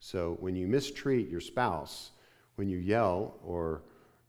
So 0.00 0.38
when 0.40 0.56
you 0.56 0.66
mistreat 0.66 1.28
your 1.28 1.42
spouse, 1.42 2.12
when 2.54 2.70
you 2.70 2.78
yell 2.78 3.34
or, 3.44 3.82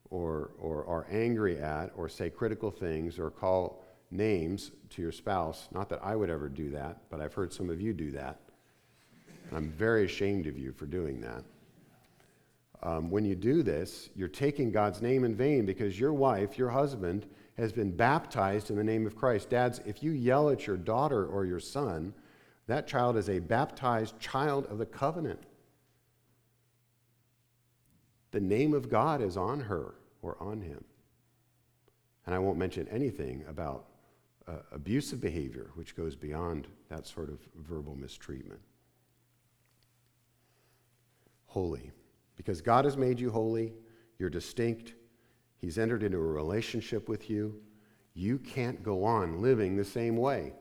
or, 0.09 0.49
or 0.59 0.85
are 0.87 1.07
angry 1.09 1.57
at 1.61 1.93
or 1.95 2.09
say 2.09 2.29
critical 2.29 2.71
things 2.71 3.17
or 3.17 3.31
call 3.31 3.81
names 4.11 4.71
to 4.89 5.01
your 5.01 5.13
spouse. 5.13 5.69
Not 5.71 5.87
that 5.87 6.03
I 6.03 6.17
would 6.17 6.29
ever 6.29 6.49
do 6.49 6.69
that, 6.71 6.97
but 7.09 7.21
I've 7.21 7.33
heard 7.33 7.53
some 7.53 7.69
of 7.69 7.79
you 7.79 7.93
do 7.93 8.11
that. 8.11 8.41
I'm 9.53 9.69
very 9.69 10.03
ashamed 10.03 10.47
of 10.47 10.57
you 10.57 10.73
for 10.73 10.85
doing 10.85 11.21
that. 11.21 11.45
Um, 12.85 13.09
when 13.09 13.25
you 13.25 13.33
do 13.33 13.63
this, 13.63 14.11
you're 14.15 14.27
taking 14.27 14.71
God's 14.71 15.01
name 15.01 15.23
in 15.23 15.35
vain 15.35 15.65
because 15.65 15.99
your 15.99 16.13
wife, 16.13 16.55
your 16.55 16.69
husband, 16.69 17.25
has 17.57 17.73
been 17.73 17.89
baptized 17.89 18.69
in 18.69 18.75
the 18.75 18.83
name 18.83 19.07
of 19.07 19.15
Christ. 19.15 19.49
Dads, 19.49 19.81
if 19.87 20.03
you 20.03 20.11
yell 20.11 20.51
at 20.51 20.67
your 20.67 20.77
daughter 20.77 21.25
or 21.25 21.45
your 21.45 21.59
son, 21.59 22.13
that 22.67 22.85
child 22.85 23.17
is 23.17 23.27
a 23.27 23.39
baptized 23.39 24.19
child 24.19 24.67
of 24.67 24.77
the 24.77 24.85
covenant. 24.85 25.41
The 28.29 28.39
name 28.39 28.75
of 28.75 28.87
God 28.87 29.19
is 29.19 29.35
on 29.35 29.61
her 29.61 29.95
or 30.21 30.37
on 30.39 30.61
him. 30.61 30.83
And 32.27 32.35
I 32.35 32.39
won't 32.39 32.59
mention 32.59 32.87
anything 32.89 33.45
about 33.49 33.85
uh, 34.47 34.57
abusive 34.71 35.19
behavior, 35.19 35.71
which 35.73 35.95
goes 35.95 36.15
beyond 36.15 36.67
that 36.89 37.07
sort 37.07 37.29
of 37.29 37.39
verbal 37.55 37.95
mistreatment. 37.95 38.61
Holy. 41.47 41.91
Because 42.35 42.61
God 42.61 42.85
has 42.85 42.97
made 42.97 43.19
you 43.19 43.31
holy, 43.31 43.73
you're 44.19 44.29
distinct, 44.29 44.93
He's 45.57 45.77
entered 45.79 46.03
into 46.03 46.17
a 46.17 46.21
relationship 46.21 47.09
with 47.09 47.29
you. 47.29 47.59
You 48.13 48.37
can't 48.37 48.83
go 48.83 49.03
on 49.03 49.41
living 49.41 49.75
the 49.75 49.83
same 49.83 50.15
way. 50.15 50.53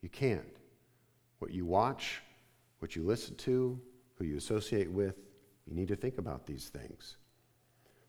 You 0.00 0.08
can't. 0.08 0.56
What 1.40 1.52
you 1.52 1.66
watch, 1.66 2.22
what 2.78 2.96
you 2.96 3.02
listen 3.02 3.34
to, 3.36 3.78
who 4.14 4.24
you 4.24 4.36
associate 4.36 4.90
with, 4.90 5.16
you 5.66 5.74
need 5.74 5.88
to 5.88 5.96
think 5.96 6.18
about 6.18 6.46
these 6.46 6.68
things. 6.68 7.16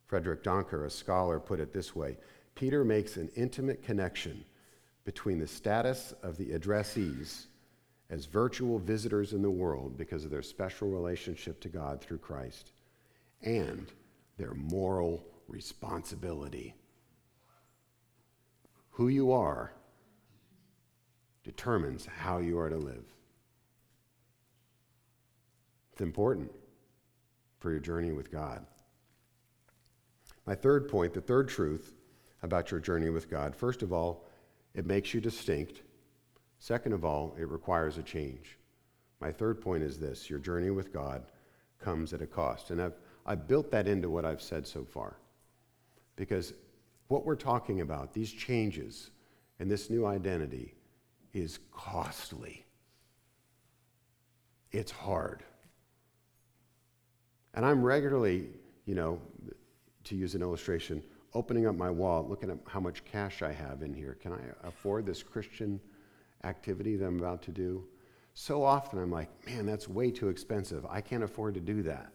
Frederick 0.05 0.43
Danker, 0.43 0.85
a 0.85 0.89
scholar, 0.89 1.39
put 1.39 1.59
it 1.59 1.73
this 1.73 1.95
way 1.95 2.17
Peter 2.55 2.85
makes 2.85 3.17
an 3.17 3.29
intimate 3.35 3.83
connection 3.83 4.45
between 5.05 5.39
the 5.39 5.47
status 5.47 6.13
of 6.23 6.37
the 6.37 6.51
addressees 6.51 7.47
as 8.13 8.25
virtual 8.25 8.77
visitors 8.77 9.33
in 9.33 9.41
the 9.41 9.49
world 9.49 9.97
because 9.97 10.23
of 10.23 10.29
their 10.29 10.43
special 10.43 10.87
relationship 10.87 11.59
to 11.59 11.67
God 11.67 11.99
through 11.99 12.19
Christ 12.19 12.71
and 13.41 13.91
their 14.37 14.53
moral 14.53 15.25
responsibility. 15.47 16.75
Who 18.91 19.07
you 19.07 19.31
are 19.31 19.73
determines 21.43 22.05
how 22.05 22.37
you 22.37 22.59
are 22.59 22.69
to 22.69 22.77
live. 22.77 23.03
It's 25.93 26.01
important 26.01 26.51
for 27.57 27.71
your 27.71 27.79
journey 27.79 28.11
with 28.11 28.31
God. 28.31 28.63
My 30.45 30.53
third 30.53 30.87
point, 30.87 31.15
the 31.15 31.21
third 31.21 31.49
truth 31.49 31.95
about 32.43 32.69
your 32.69 32.79
journey 32.79 33.09
with 33.09 33.27
God, 33.27 33.55
first 33.55 33.81
of 33.81 33.91
all, 33.91 34.27
it 34.75 34.85
makes 34.85 35.15
you 35.15 35.19
distinct. 35.19 35.81
Second 36.63 36.93
of 36.93 37.03
all, 37.03 37.35
it 37.37 37.49
requires 37.49 37.97
a 37.97 38.01
change. 38.01 38.57
My 39.19 39.33
third 39.33 39.59
point 39.59 39.83
is 39.83 39.99
this 39.99 40.29
your 40.29 40.39
journey 40.39 40.69
with 40.69 40.93
God 40.93 41.23
comes 41.77 42.13
at 42.13 42.21
a 42.21 42.25
cost. 42.25 42.71
And 42.71 42.81
I've, 42.81 42.93
I've 43.25 43.49
built 43.49 43.69
that 43.71 43.85
into 43.85 44.09
what 44.09 44.23
I've 44.23 44.41
said 44.41 44.65
so 44.65 44.85
far. 44.85 45.17
Because 46.15 46.53
what 47.09 47.25
we're 47.25 47.35
talking 47.35 47.81
about, 47.81 48.13
these 48.13 48.31
changes 48.31 49.09
and 49.59 49.69
this 49.69 49.89
new 49.89 50.05
identity, 50.05 50.73
is 51.33 51.59
costly. 51.73 52.65
It's 54.71 54.91
hard. 54.91 55.43
And 57.55 57.65
I'm 57.65 57.83
regularly, 57.83 58.47
you 58.85 58.95
know, 58.95 59.19
to 60.05 60.15
use 60.15 60.33
an 60.33 60.41
illustration, 60.41 61.03
opening 61.33 61.67
up 61.67 61.75
my 61.75 61.89
wallet, 61.89 62.29
looking 62.29 62.49
at 62.49 62.57
how 62.67 62.79
much 62.79 63.03
cash 63.03 63.41
I 63.41 63.51
have 63.51 63.81
in 63.81 63.93
here. 63.93 64.17
Can 64.21 64.31
I 64.31 64.39
afford 64.65 65.05
this 65.05 65.21
Christian 65.21 65.81
activity 66.43 66.95
that 66.95 67.05
I'm 67.05 67.19
about 67.19 67.41
to 67.43 67.51
do? 67.51 67.85
So 68.33 68.63
often 68.63 68.99
I'm 68.99 69.11
like, 69.11 69.29
man, 69.45 69.65
that's 69.65 69.87
way 69.87 70.11
too 70.11 70.29
expensive. 70.29 70.85
I 70.89 71.01
can't 71.01 71.23
afford 71.23 71.53
to 71.53 71.59
do 71.59 71.83
that. 71.83 72.11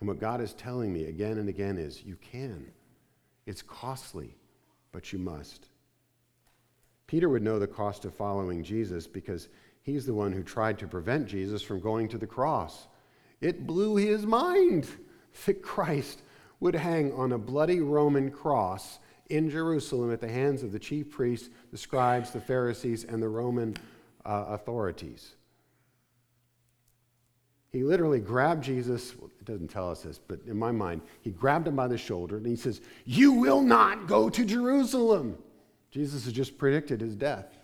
And 0.00 0.08
what 0.08 0.20
God 0.20 0.40
is 0.40 0.52
telling 0.54 0.92
me 0.92 1.06
again 1.06 1.38
and 1.38 1.48
again 1.48 1.78
is, 1.78 2.02
you 2.04 2.16
can. 2.16 2.66
It's 3.46 3.62
costly, 3.62 4.36
but 4.92 5.12
you 5.12 5.18
must. 5.18 5.68
Peter 7.06 7.28
would 7.28 7.42
know 7.42 7.58
the 7.58 7.66
cost 7.66 8.04
of 8.04 8.14
following 8.14 8.62
Jesus 8.62 9.06
because 9.06 9.48
he's 9.82 10.06
the 10.06 10.14
one 10.14 10.32
who 10.32 10.42
tried 10.42 10.78
to 10.78 10.86
prevent 10.86 11.26
Jesus 11.26 11.62
from 11.62 11.80
going 11.80 12.08
to 12.08 12.18
the 12.18 12.26
cross. 12.26 12.88
It 13.40 13.66
blew 13.66 13.96
his 13.96 14.26
mind 14.26 14.88
that 15.46 15.62
Christ 15.62 16.22
would 16.60 16.74
hang 16.74 17.12
on 17.12 17.32
a 17.32 17.38
bloody 17.38 17.80
Roman 17.80 18.30
cross 18.30 18.98
in 19.30 19.48
Jerusalem 19.50 20.12
at 20.12 20.20
the 20.20 20.28
hands 20.28 20.62
of 20.62 20.72
the 20.72 20.78
chief 20.78 21.10
priests, 21.10 21.50
the 21.72 21.78
scribes, 21.78 22.30
the 22.30 22.40
Pharisees, 22.40 23.04
and 23.04 23.22
the 23.22 23.28
Roman 23.28 23.76
uh, 24.24 24.46
authorities. 24.48 25.34
He 27.74 27.82
literally 27.82 28.20
grabbed 28.20 28.62
Jesus, 28.62 29.16
well, 29.18 29.30
it 29.40 29.44
doesn't 29.44 29.66
tell 29.66 29.90
us 29.90 30.02
this, 30.02 30.16
but 30.18 30.38
in 30.46 30.56
my 30.56 30.70
mind, 30.70 31.00
he 31.22 31.30
grabbed 31.30 31.66
him 31.66 31.74
by 31.74 31.88
the 31.88 31.98
shoulder 31.98 32.36
and 32.36 32.46
he 32.46 32.54
says, 32.54 32.80
You 33.04 33.32
will 33.32 33.62
not 33.62 34.06
go 34.06 34.30
to 34.30 34.44
Jerusalem. 34.44 35.36
Jesus 35.90 36.24
has 36.24 36.32
just 36.32 36.56
predicted 36.56 37.00
his 37.00 37.16
death. 37.16 37.58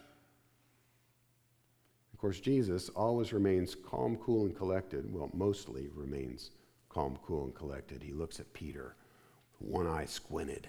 Of 2.12 2.18
course, 2.18 2.40
Jesus 2.40 2.88
always 2.90 3.32
remains 3.32 3.74
calm, 3.74 4.16
cool, 4.16 4.46
and 4.46 4.56
collected. 4.56 5.12
Well, 5.14 5.30
mostly 5.32 5.88
remains 5.94 6.50
calm, 6.88 7.16
cool, 7.24 7.44
and 7.44 7.54
collected. 7.54 8.02
He 8.02 8.12
looks 8.12 8.40
at 8.40 8.52
Peter, 8.52 8.96
one 9.58 9.86
eye 9.86 10.06
squinted, 10.06 10.68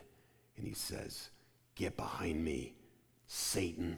and 0.57 0.67
he 0.67 0.73
says, 0.73 1.29
Get 1.75 1.97
behind 1.97 2.43
me, 2.43 2.73
Satan. 3.27 3.97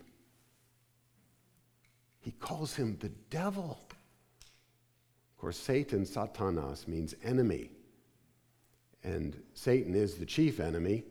He 2.19 2.31
calls 2.31 2.75
him 2.75 2.97
the 2.99 3.09
devil. 3.29 3.79
Of 3.89 5.41
course, 5.41 5.57
Satan, 5.57 6.05
Satanas, 6.05 6.87
means 6.87 7.15
enemy. 7.23 7.69
And 9.03 9.41
Satan 9.53 9.93
is 9.95 10.15
the 10.15 10.25
chief 10.25 10.59
enemy. 10.59 11.03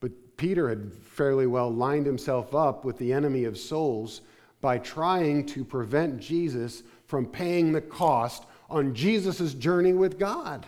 But 0.00 0.10
Peter 0.36 0.68
had 0.68 0.92
fairly 0.92 1.46
well 1.46 1.72
lined 1.72 2.06
himself 2.06 2.54
up 2.54 2.84
with 2.84 2.98
the 2.98 3.12
enemy 3.12 3.44
of 3.44 3.56
souls 3.56 4.22
by 4.60 4.78
trying 4.78 5.46
to 5.46 5.64
prevent 5.64 6.18
Jesus 6.18 6.82
from 7.06 7.26
paying 7.26 7.70
the 7.70 7.80
cost 7.80 8.44
on 8.68 8.94
Jesus' 8.94 9.54
journey 9.54 9.92
with 9.92 10.18
God. 10.18 10.66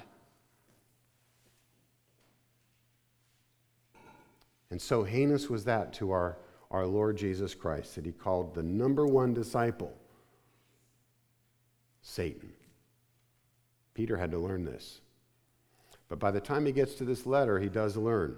And 4.71 4.81
so 4.81 5.03
heinous 5.03 5.51
was 5.51 5.65
that 5.65 5.93
to 5.95 6.13
our, 6.13 6.39
our 6.71 6.87
Lord 6.87 7.17
Jesus 7.17 7.55
Christ 7.55 7.97
that 7.97 8.07
he 8.07 8.13
called 8.13 8.55
the 8.55 8.63
number 8.63 9.07
one 9.07 9.35
disciple 9.35 9.93
Satan. 12.03 12.53
Peter 13.95 14.17
had 14.17 14.31
to 14.31 14.39
learn 14.39 14.65
this. 14.65 15.01
But 16.09 16.19
by 16.19 16.31
the 16.31 16.41
time 16.41 16.67
he 16.67 16.73
gets 16.73 16.95
to 16.95 17.05
this 17.05 17.27
letter, 17.27 17.59
he 17.59 17.69
does 17.69 17.97
learn. 17.97 18.37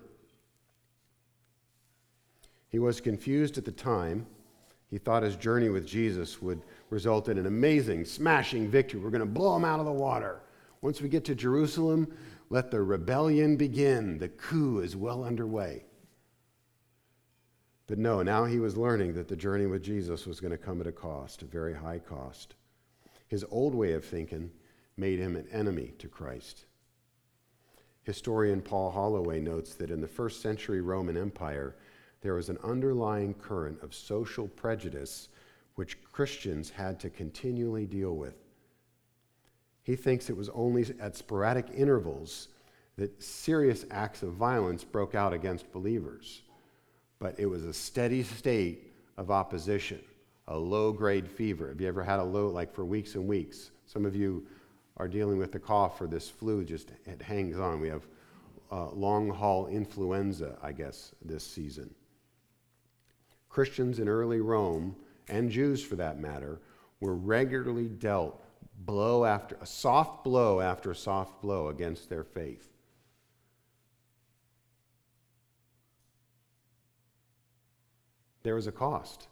He 2.68 2.79
was 2.79 3.01
confused 3.01 3.59
at 3.59 3.64
the 3.64 3.73
time. 3.73 4.27
He 4.90 4.99
thought 4.99 5.23
his 5.23 5.37
journey 5.37 5.68
with 5.68 5.87
Jesus 5.87 6.42
would 6.42 6.62
result 6.90 7.29
in 7.29 7.38
an 7.38 7.47
amazing, 7.47 8.05
smashing 8.05 8.68
victory. 8.68 9.01
We're 9.01 9.11
going 9.11 9.21
to 9.21 9.27
blow 9.27 9.57
him 9.57 9.64
out 9.64 9.79
of 9.79 9.87
the 9.87 9.92
water. 9.92 10.40
Once 10.81 11.01
we 11.01 11.09
get 11.09 11.25
to 11.27 11.35
Jerusalem, 11.35 12.12
let 12.51 12.71
the 12.71 12.83
rebellion 12.83 13.57
begin. 13.57 14.18
The 14.18 14.29
coup 14.29 14.81
is 14.81 14.97
well 14.97 15.25
underway. 15.25 15.85
But 17.93 17.99
no, 17.99 18.23
now 18.23 18.47
he 18.47 18.59
was 18.59 18.79
learning 18.79 19.13
that 19.17 19.29
the 19.29 19.37
journey 19.37 19.67
with 19.67 19.83
Jesus 19.83 20.27
was 20.27 20.41
going 20.41 20.53
to 20.53 20.57
come 20.57 20.81
at 20.81 20.87
a 20.87 20.93
cost, 20.93 21.43
a 21.43 21.45
very 21.45 21.75
high 21.75 21.99
cost. 21.99 22.55
His 23.29 23.45
old 23.51 23.75
way 23.75 23.93
of 23.93 24.03
thinking 24.03 24.51
made 24.97 25.19
him 25.19 25.37
an 25.37 25.47
enemy 25.53 25.93
to 25.99 26.09
Christ. 26.09 26.65
Historian 28.03 28.63
Paul 28.63 28.93
Holloway 28.93 29.41
notes 29.41 29.75
that 29.75 29.91
in 29.91 30.01
the 30.01 30.09
first 30.09 30.41
century 30.41 30.81
Roman 30.81 31.19
Empire, 31.19 31.77
there 32.23 32.33
was 32.33 32.49
an 32.49 32.57
underlying 32.65 33.35
current 33.35 33.83
of 33.83 33.95
social 33.95 34.49
prejudice 34.49 35.29
which 35.75 36.03
Christians 36.03 36.71
had 36.71 36.99
to 37.01 37.11
continually 37.11 37.85
deal 37.85 38.17
with. 38.17 38.37
He 39.83 39.97
thinks 39.97 40.31
it 40.31 40.37
was 40.39 40.49
only 40.55 40.87
at 40.99 41.15
sporadic 41.15 41.67
intervals 41.75 42.49
that 42.97 43.23
serious 43.23 43.85
acts 43.91 44.23
of 44.23 44.33
violence 44.33 44.83
broke 44.83 45.15
out 45.15 45.35
against 45.35 45.71
believers, 45.73 46.41
but 47.23 47.39
it 47.39 47.47
was 47.47 47.63
a 47.63 47.73
steady 47.73 48.25
state 48.25 48.93
of 49.17 49.31
opposition, 49.31 50.01
a 50.49 50.59
low 50.59 50.91
grade 50.91 51.31
fever. 51.31 51.69
Have 51.69 51.81
you 51.81 51.87
ever 51.87 52.03
had 52.03 52.19
a 52.19 52.25
low, 52.25 52.49
like 52.49 52.75
for 52.75 52.85
weeks 52.85 53.15
and 53.15 53.29
weeks? 53.29 53.71
Some 53.87 54.05
of 54.05 54.17
you 54.17 54.45
are 54.97 55.07
dealing 55.07 55.39
with 55.39 55.53
the 55.53 55.61
cough 55.61 56.01
or 56.01 56.09
this 56.09 56.29
flu, 56.29 56.65
just 56.65 56.91
it 57.07 57.23
hangs 57.23 57.61
on. 57.61 57.81
We 57.81 57.89
have 57.89 58.03
uh, 58.73 58.91
long 58.91 59.31
haul 59.31 59.69
influenza, 59.69 60.59
I 60.61 60.73
guess, 60.73 61.15
this 61.25 61.47
season. 61.47 61.95
Christians 63.49 64.01
in 64.01 64.09
early 64.09 64.41
Rome 64.41 64.97
and 65.29 65.49
Jews 65.49 65.81
for 65.81 65.95
that 65.95 66.19
matter, 66.19 66.59
were 66.99 67.15
regularly 67.15 67.89
dealt 67.89 68.43
blow 68.81 69.25
after 69.25 69.57
a 69.61 69.67
soft 69.67 70.25
blow 70.25 70.61
after 70.61 70.91
a 70.91 70.97
soft 70.97 71.41
blow 71.41 71.69
against 71.69 72.09
their 72.09 72.25
faith. 72.25 72.72
There 78.43 78.55
was 78.55 78.67
a 78.67 78.73
cost. 78.73 79.29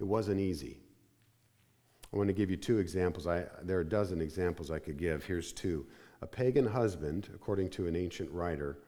It 0.00 0.04
wasn't 0.04 0.40
easy. 0.40 0.78
I 2.12 2.16
want 2.16 2.28
to 2.28 2.34
give 2.34 2.50
you 2.50 2.56
two 2.56 2.78
examples. 2.78 3.26
I, 3.26 3.44
there 3.62 3.78
are 3.78 3.82
a 3.82 3.88
dozen 3.88 4.20
examples 4.20 4.70
I 4.70 4.78
could 4.78 4.98
give. 4.98 5.24
Here's 5.24 5.52
two. 5.52 5.86
A 6.22 6.26
pagan 6.26 6.66
husband, 6.66 7.28
according 7.34 7.70
to 7.70 7.86
an 7.86 7.96
ancient 7.96 8.30
writer, 8.30 8.78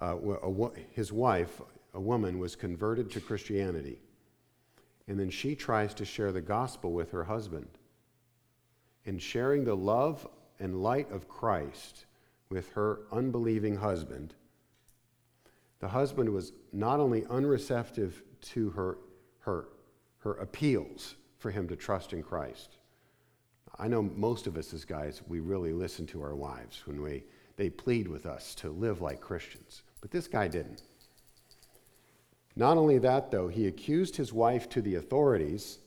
uh, 0.00 0.16
a, 0.16 0.70
his 0.90 1.12
wife, 1.12 1.60
a 1.94 2.00
woman, 2.00 2.38
was 2.38 2.54
converted 2.54 3.10
to 3.12 3.20
Christianity 3.20 3.98
and 5.08 5.18
then 5.18 5.30
she 5.30 5.56
tries 5.56 5.94
to 5.94 6.04
share 6.04 6.30
the 6.32 6.40
gospel 6.40 6.92
with 6.92 7.10
her 7.10 7.24
husband. 7.24 7.66
In 9.06 9.18
sharing 9.18 9.64
the 9.64 9.74
love 9.74 10.28
and 10.60 10.82
light 10.82 11.10
of 11.10 11.28
Christ 11.28 12.04
with 12.50 12.70
her 12.72 13.00
unbelieving 13.10 13.76
husband, 13.76 14.34
the 15.80 15.88
husband 15.88 16.28
was 16.28 16.52
not 16.72 17.00
only 17.00 17.24
unreceptive 17.26 18.22
to 18.40 18.70
her, 18.70 18.98
her, 19.40 19.68
her 20.18 20.34
appeals 20.34 21.14
for 21.38 21.50
him 21.50 21.68
to 21.68 21.76
trust 21.76 22.12
in 22.12 22.22
Christ. 22.22 22.76
I 23.78 23.86
know 23.86 24.02
most 24.02 24.46
of 24.46 24.56
us 24.56 24.74
as 24.74 24.84
guys, 24.84 25.22
we 25.28 25.40
really 25.40 25.72
listen 25.72 26.06
to 26.08 26.22
our 26.22 26.34
wives 26.34 26.82
when 26.86 27.00
we, 27.00 27.24
they 27.56 27.70
plead 27.70 28.08
with 28.08 28.26
us 28.26 28.54
to 28.56 28.70
live 28.70 29.00
like 29.00 29.20
Christians. 29.20 29.82
But 30.00 30.10
this 30.10 30.26
guy 30.26 30.48
didn't. 30.48 30.82
Not 32.56 32.76
only 32.76 32.98
that, 32.98 33.30
though, 33.30 33.46
he 33.46 33.68
accused 33.68 34.16
his 34.16 34.32
wife 34.32 34.68
to 34.70 34.82
the 34.82 34.96
authorities 34.96 35.78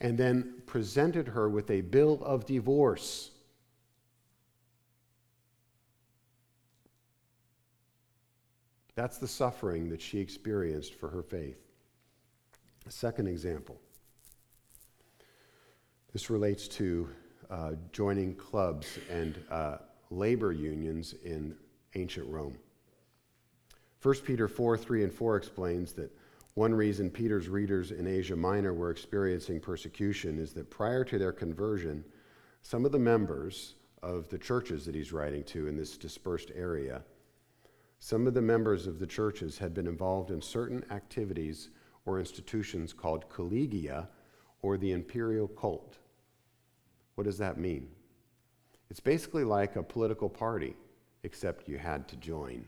and 0.00 0.16
then 0.16 0.62
presented 0.66 1.26
her 1.26 1.48
with 1.48 1.68
a 1.70 1.80
bill 1.80 2.22
of 2.22 2.46
divorce. 2.46 3.32
That's 8.98 9.18
the 9.18 9.28
suffering 9.28 9.88
that 9.90 10.02
she 10.02 10.18
experienced 10.18 10.96
for 10.96 11.08
her 11.08 11.22
faith. 11.22 11.60
A 12.84 12.90
second 12.90 13.28
example. 13.28 13.80
This 16.12 16.30
relates 16.30 16.66
to 16.66 17.08
uh, 17.48 17.74
joining 17.92 18.34
clubs 18.34 18.98
and 19.08 19.38
uh, 19.52 19.76
labor 20.10 20.50
unions 20.50 21.14
in 21.24 21.54
ancient 21.94 22.28
Rome. 22.28 22.58
1 24.02 24.14
Peter 24.26 24.48
4 24.48 24.76
3 24.76 25.04
and 25.04 25.14
4 25.14 25.36
explains 25.36 25.92
that 25.92 26.10
one 26.54 26.74
reason 26.74 27.08
Peter's 27.08 27.48
readers 27.48 27.92
in 27.92 28.04
Asia 28.04 28.34
Minor 28.34 28.74
were 28.74 28.90
experiencing 28.90 29.60
persecution 29.60 30.40
is 30.40 30.52
that 30.54 30.70
prior 30.70 31.04
to 31.04 31.18
their 31.18 31.30
conversion, 31.30 32.04
some 32.62 32.84
of 32.84 32.90
the 32.90 32.98
members 32.98 33.74
of 34.02 34.28
the 34.28 34.38
churches 34.38 34.84
that 34.86 34.96
he's 34.96 35.12
writing 35.12 35.44
to 35.44 35.68
in 35.68 35.76
this 35.76 35.96
dispersed 35.96 36.50
area, 36.56 37.04
some 38.00 38.26
of 38.26 38.34
the 38.34 38.42
members 38.42 38.86
of 38.86 38.98
the 38.98 39.06
churches 39.06 39.58
had 39.58 39.74
been 39.74 39.86
involved 39.86 40.30
in 40.30 40.40
certain 40.40 40.84
activities 40.90 41.70
or 42.06 42.18
institutions 42.18 42.92
called 42.92 43.28
collegia 43.28 44.06
or 44.62 44.76
the 44.76 44.92
imperial 44.92 45.48
cult. 45.48 45.98
What 47.16 47.24
does 47.24 47.38
that 47.38 47.58
mean? 47.58 47.88
It's 48.90 49.00
basically 49.00 49.44
like 49.44 49.76
a 49.76 49.82
political 49.82 50.28
party, 50.28 50.76
except 51.22 51.68
you 51.68 51.78
had 51.78 52.08
to 52.08 52.16
join. 52.16 52.66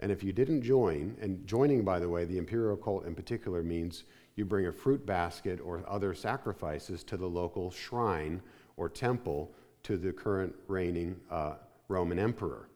And 0.00 0.12
if 0.12 0.22
you 0.22 0.32
didn't 0.32 0.62
join, 0.62 1.16
and 1.20 1.46
joining, 1.46 1.84
by 1.84 1.98
the 1.98 2.08
way, 2.08 2.24
the 2.24 2.38
imperial 2.38 2.76
cult 2.76 3.06
in 3.06 3.14
particular 3.14 3.62
means 3.62 4.04
you 4.36 4.44
bring 4.44 4.66
a 4.66 4.72
fruit 4.72 5.04
basket 5.06 5.60
or 5.60 5.82
other 5.88 6.14
sacrifices 6.14 7.02
to 7.04 7.16
the 7.16 7.26
local 7.26 7.70
shrine 7.70 8.42
or 8.76 8.88
temple 8.88 9.52
to 9.82 9.96
the 9.96 10.12
current 10.12 10.54
reigning 10.68 11.16
uh, 11.30 11.54
Roman 11.88 12.18
emperor. 12.18 12.68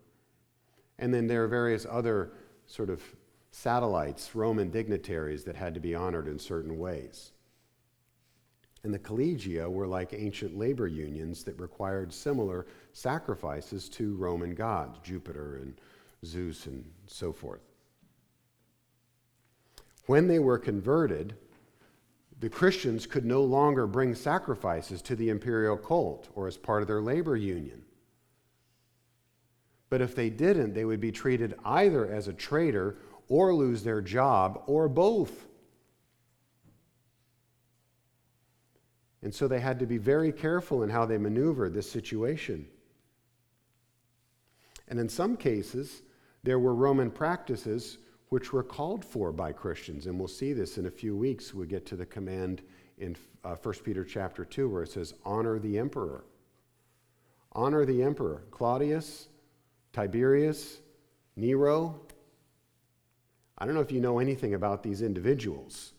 And 0.99 1.13
then 1.13 1.27
there 1.27 1.45
are 1.45 1.49
various 1.49 1.87
other 1.89 2.33
sort 2.67 2.91
of 2.91 3.03
satellites, 3.51 4.35
Roman 4.35 4.71
dignitaries 4.71 5.45
that 5.45 5.57
had 5.57 5.75
to 5.75 5.81
be 5.81 5.95
honored 5.95 6.29
in 6.29 6.39
certain 6.39 6.79
ways. 6.79 7.33
And 8.83 8.95
the 8.95 8.99
collegia 8.99 9.69
were 9.71 9.87
like 9.87 10.13
ancient 10.13 10.57
labor 10.57 10.87
unions 10.87 11.45
that 11.45 11.61
required 11.61 12.13
similar 12.13 12.67
sacrifices 12.93 13.89
to 13.91 14.17
Roman 14.17 14.55
gods, 14.55 14.99
Jupiter 15.03 15.57
and 15.57 15.75
Zeus 16.25 16.67
and 16.67 16.85
so 17.07 17.33
forth. 17.33 17.61
When 20.07 20.29
they 20.29 20.39
were 20.39 20.59
converted, 20.59 21.35
the 22.41 22.49
Christians 22.49 23.07
could 23.07 23.27
no 23.27 23.43
longer 23.43 23.87
bring 23.87 24.15
sacrifices 24.15 25.03
to 25.03 25.15
the 25.15 25.29
imperial 25.29 25.77
cult 25.77 26.29
or 26.35 26.47
as 26.47 26.57
part 26.57 26.81
of 26.81 26.89
their 26.89 27.03
labor 27.03 27.37
union. 27.37 27.83
But 29.91 30.01
if 30.01 30.15
they 30.15 30.31
didn't, 30.31 30.73
they 30.73 30.85
would 30.85 31.01
be 31.01 31.13
treated 31.13 31.55
either 31.65 32.11
as 32.11 32.29
a 32.29 32.33
traitor 32.33 32.97
or 33.29 33.55
lose 33.55 33.83
their 33.83 34.01
job 34.01 34.63
or 34.67 34.89
both. 34.89 35.47
And 39.23 39.35
so 39.35 39.47
they 39.47 39.61
had 39.61 39.79
to 39.81 39.87
be 39.87 39.99
very 39.99 40.33
careful 40.33 40.83
in 40.83 40.89
how 40.89 41.05
they 41.05 41.19
maneuvered 41.19 41.75
this 41.75 41.91
situation. 41.91 42.67
And 44.89 44.99
in 44.99 45.09
some 45.09 45.37
cases, 45.37 46.03
there 46.43 46.59
were 46.59 46.75
Roman 46.75 47.11
practices 47.11 47.99
which 48.31 48.53
were 48.53 48.63
called 48.63 49.05
for 49.05 49.33
by 49.33 49.53
Christians. 49.53 50.07
And 50.07 50.19
we'll 50.19 50.29
see 50.29 50.53
this 50.53 50.79
in 50.79 50.87
a 50.87 50.91
few 50.91 51.17
weeks. 51.17 51.53
We 51.53 51.67
get 51.67 51.85
to 51.87 51.97
the 51.97 52.07
command 52.07 52.63
in 52.99 53.17
uh, 53.45 53.57
1 53.57 53.75
Peter 53.85 54.05
chapter 54.05 54.45
2 54.45 54.69
where 54.69 54.85
it 54.85 54.91
says, 54.91 55.15
Honor 55.25 55.59
the 55.59 55.79
emperor. 55.79 56.25
Honor 57.53 57.85
the 57.85 58.03
emperor. 58.03 58.45
Claudius, 58.51 59.29
Tiberius, 59.93 60.79
Nero. 61.37 62.01
I 63.59 63.67
don't 63.67 63.75
know 63.75 63.81
if 63.81 63.93
you 63.93 64.01
know 64.01 64.19
anything 64.19 64.55
about 64.55 64.83
these 64.83 65.03
individuals. 65.03 65.93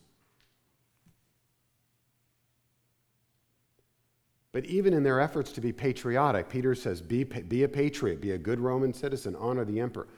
But 4.52 4.66
even 4.66 4.92
in 4.92 5.02
their 5.02 5.20
efforts 5.20 5.50
to 5.52 5.60
be 5.60 5.72
patriotic, 5.72 6.48
Peter 6.48 6.74
says, 6.74 7.00
be, 7.00 7.24
be 7.24 7.62
a 7.62 7.68
patriot, 7.68 8.20
be 8.20 8.32
a 8.32 8.38
good 8.38 8.60
Roman 8.60 8.92
citizen, 8.92 9.34
honor 9.36 9.64
the 9.64 9.80
emperor. 9.80 10.08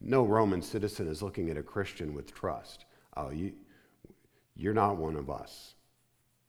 No 0.00 0.24
Roman 0.24 0.62
citizen 0.62 1.08
is 1.08 1.22
looking 1.22 1.50
at 1.50 1.56
a 1.56 1.62
Christian 1.62 2.14
with 2.14 2.32
trust. 2.32 2.84
Oh, 3.16 3.30
you, 3.30 3.52
you're 4.54 4.74
not 4.74 4.96
one 4.96 5.16
of 5.16 5.28
us. 5.28 5.74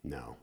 No. 0.03 0.35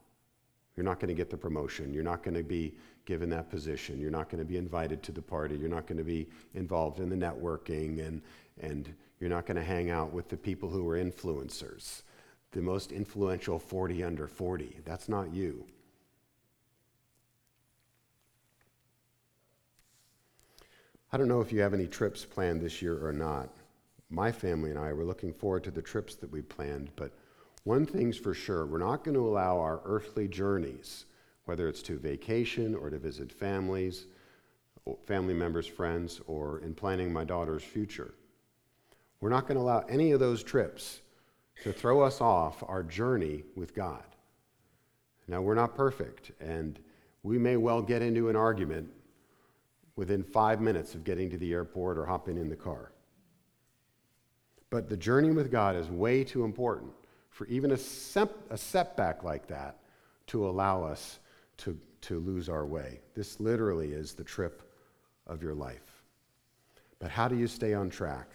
You're 0.77 0.85
not 0.85 1.01
going 1.01 1.09
to 1.09 1.14
get 1.14 1.31
the 1.31 1.37
promotion. 1.37 1.94
You're 1.94 2.05
not 2.05 2.22
going 2.22 2.35
to 2.35 2.42
be 2.42 2.77
given 3.09 3.31
that 3.31 3.49
position. 3.49 3.99
You're 3.99 4.11
not 4.11 4.29
going 4.29 4.38
to 4.38 4.44
be 4.44 4.59
invited 4.59 5.03
to 5.05 5.12
the 5.12 5.23
party. 5.23 5.57
You're 5.57 5.71
not 5.71 5.87
going 5.87 5.97
to 5.97 6.05
be 6.05 6.29
involved 6.55 7.01
in 7.01 7.09
the 7.09 7.16
networking. 7.16 8.07
And, 8.07 8.21
and 8.61 8.94
you're 9.18 9.31
not 9.31 9.47
going 9.47 9.57
to 9.57 9.64
hang 9.64 9.88
out 9.88 10.12
with 10.12 10.29
the 10.29 10.37
people 10.37 10.68
who 10.68 10.87
are 10.90 10.99
influencers, 10.99 12.03
the 12.53 12.61
most 12.61 12.92
influential 12.92 13.59
40 13.59 14.05
under 14.05 14.29
40. 14.29 14.81
That's 14.85 15.09
not 15.09 15.33
you. 15.33 15.64
I 21.11 21.16
don't 21.16 21.29
know 21.29 21.40
if 21.40 21.51
you 21.51 21.61
have 21.61 21.73
any 21.73 21.87
trips 21.87 22.27
planned 22.27 22.61
this 22.61 22.83
year 22.83 23.03
or 23.03 23.14
not. 23.14 23.49
My 24.11 24.31
family 24.31 24.68
and 24.68 24.79
I 24.79 24.92
were 24.92 25.05
looking 25.05 25.33
forward 25.33 25.64
to 25.64 25.71
the 25.71 25.81
trips 25.81 26.14
that 26.16 26.31
we 26.31 26.42
planned, 26.42 26.90
but 26.94 27.12
one 27.64 27.87
thing's 27.87 28.18
for 28.18 28.35
sure 28.35 28.66
we're 28.66 28.77
not 28.77 29.03
going 29.03 29.14
to 29.14 29.27
allow 29.27 29.59
our 29.59 29.81
earthly 29.87 30.29
journeys, 30.29 31.07
whether 31.48 31.66
it's 31.66 31.80
to 31.80 31.98
vacation 31.98 32.74
or 32.74 32.90
to 32.90 32.98
visit 32.98 33.32
families, 33.32 34.04
family 35.06 35.32
members, 35.32 35.66
friends, 35.66 36.20
or 36.26 36.58
in 36.58 36.74
planning 36.74 37.11
my 37.11 37.24
daughter's 37.24 37.62
future. 37.62 38.12
We're 39.22 39.30
not 39.30 39.48
going 39.48 39.56
to 39.56 39.62
allow 39.62 39.78
any 39.88 40.12
of 40.12 40.20
those 40.20 40.42
trips 40.42 41.00
to 41.62 41.72
throw 41.72 42.02
us 42.02 42.20
off 42.20 42.62
our 42.68 42.82
journey 42.82 43.44
with 43.56 43.74
God. 43.74 44.04
Now, 45.26 45.40
we're 45.40 45.54
not 45.54 45.74
perfect, 45.74 46.32
and 46.38 46.78
we 47.22 47.38
may 47.38 47.56
well 47.56 47.80
get 47.80 48.02
into 48.02 48.28
an 48.28 48.37
argument 48.37 48.90
within 49.96 50.22
five 50.22 50.61
minutes 50.61 50.94
of 50.94 51.02
getting 51.02 51.30
to 51.30 51.38
the 51.38 51.54
airport 51.54 51.96
or 51.96 52.04
hopping 52.04 52.37
in 52.37 52.50
the 52.50 52.56
car. 52.56 52.92
But 54.68 54.90
the 54.90 54.98
journey 54.98 55.30
with 55.30 55.50
God 55.50 55.76
is 55.76 55.88
way 55.88 56.24
too 56.24 56.44
important 56.44 56.92
for 57.30 57.46
even 57.46 57.70
a, 57.70 57.78
a 58.50 58.58
setback 58.58 59.24
like 59.24 59.46
that 59.46 59.78
to 60.26 60.46
allow 60.46 60.84
us 60.84 61.20
to, 61.59 61.79
to 62.03 62.18
lose 62.21 62.49
our 62.49 62.66
way. 62.66 63.01
This 63.14 63.40
literally 63.40 63.92
is 63.92 64.14
the 64.14 64.25
trip 64.25 64.62
of 65.27 65.42
your 65.42 65.55
life. 65.55 66.03
But 66.99 67.11
how 67.11 67.29
do 67.29 67.37
you 67.37 67.47
stay 67.47 67.75
on 67.75 67.90
track? 67.90 68.29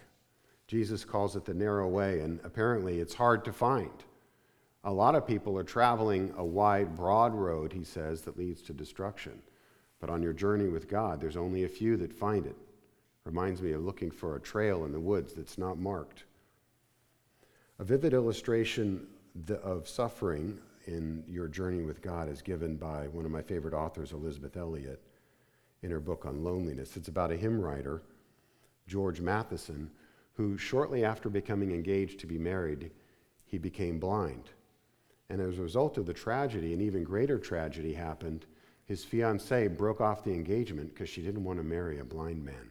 Jesus 0.68 1.04
calls 1.04 1.36
it 1.36 1.46
the 1.46 1.54
narrow 1.54 1.88
way, 1.88 2.22
and 2.22 2.40
apparently 2.44 3.00
it's 3.00 3.14
hard 3.14 3.44
to 3.46 3.52
find. 3.52 3.92
A 4.86 4.92
lot 4.92 5.16
of 5.16 5.28
people 5.28 5.58
are 5.58 5.64
traveling 5.64 6.34
a 6.38 6.44
wide, 6.44 6.96
broad 6.96 7.34
road, 7.34 7.72
he 7.72 7.84
says, 7.84 8.22
that 8.22 8.38
leads 8.38 8.62
to 8.64 8.74
destruction. 8.74 9.42
But 10.00 10.10
on 10.10 10.22
your 10.22 10.34
journey 10.34 10.68
with 10.68 10.90
God, 10.90 11.22
there's 11.22 11.38
only 11.38 11.64
a 11.64 11.70
few 11.70 11.96
that 11.98 12.14
find 12.14 12.46
it. 12.46 12.56
Reminds 13.26 13.62
me 13.62 13.72
of 13.72 13.86
looking 13.86 14.12
for 14.12 14.36
a 14.36 14.42
trail 14.42 14.84
in 14.84 14.92
the 14.92 15.00
woods 15.00 15.34
that's 15.34 15.58
not 15.58 15.78
marked. 15.78 16.26
A 17.80 17.84
vivid 17.84 18.14
illustration 18.14 19.08
of 19.64 19.88
suffering 19.88 20.60
in 20.88 21.24
your 21.28 21.48
journey 21.48 21.84
with 21.84 22.02
God 22.02 22.30
is 22.30 22.42
given 22.42 22.76
by 22.76 23.08
one 23.08 23.26
of 23.26 23.32
my 23.32 23.42
favorite 23.42 23.74
authors, 23.74 24.12
Elisabeth 24.12 24.58
Elliot, 24.58 25.02
in 25.82 25.92
her 25.92 26.00
book 26.00 26.26
on 26.26 26.44
loneliness. 26.44 26.98
It's 26.98 27.08
about 27.08 27.32
a 27.32 27.38
hymn 27.38 27.60
writer, 27.60 28.02
George 28.88 29.22
Matheson, 29.22 29.90
who 30.34 30.58
shortly 30.58 31.04
after 31.06 31.30
becoming 31.30 31.72
engaged 31.72 32.20
to 32.20 32.28
be 32.28 32.38
married, 32.38 32.92
he 33.46 33.58
became 33.58 34.00
blind. 34.00 34.50
And 35.30 35.42
as 35.42 35.58
a 35.58 35.62
result 35.62 35.98
of 35.98 36.06
the 36.06 36.14
tragedy, 36.14 36.74
an 36.74 36.82
even 36.82 37.04
greater 37.04 37.38
tragedy 37.38 37.94
happened 37.94 38.46
his 38.86 39.04
fiancee 39.04 39.68
broke 39.68 40.02
off 40.02 40.24
the 40.24 40.34
engagement 40.34 40.94
because 40.94 41.10
she 41.10 41.22
didn't 41.22 41.44
want 41.44 41.58
to 41.60 41.64
marry 41.64 42.00
a 42.00 42.04
blind 42.04 42.44
man. 42.44 42.70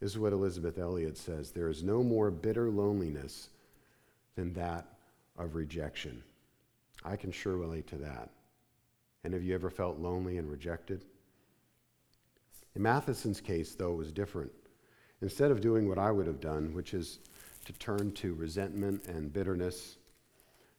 This 0.00 0.12
is 0.12 0.18
what 0.18 0.32
Elisabeth 0.32 0.78
Elliot 0.78 1.16
says 1.16 1.50
there 1.50 1.68
is 1.68 1.82
no 1.82 2.02
more 2.02 2.30
bitter 2.30 2.70
loneliness 2.70 3.48
than 4.36 4.52
that 4.54 4.86
of 5.38 5.54
rejection. 5.54 6.22
I 7.04 7.16
can 7.16 7.32
sure 7.32 7.56
relate 7.56 7.86
to 7.88 7.96
that. 7.96 8.30
And 9.24 9.34
have 9.34 9.42
you 9.42 9.54
ever 9.54 9.70
felt 9.70 9.98
lonely 9.98 10.38
and 10.38 10.50
rejected? 10.50 11.04
In 12.74 12.82
Matheson's 12.82 13.40
case, 13.40 13.74
though, 13.74 13.92
it 13.92 13.98
was 13.98 14.12
different. 14.12 14.52
Instead 15.22 15.50
of 15.50 15.60
doing 15.60 15.88
what 15.88 15.98
I 15.98 16.10
would 16.10 16.26
have 16.26 16.40
done, 16.40 16.74
which 16.74 16.92
is 16.92 17.20
to 17.64 17.72
turn 17.74 18.12
to 18.12 18.34
resentment 18.34 19.06
and 19.06 19.32
bitterness, 19.32 19.96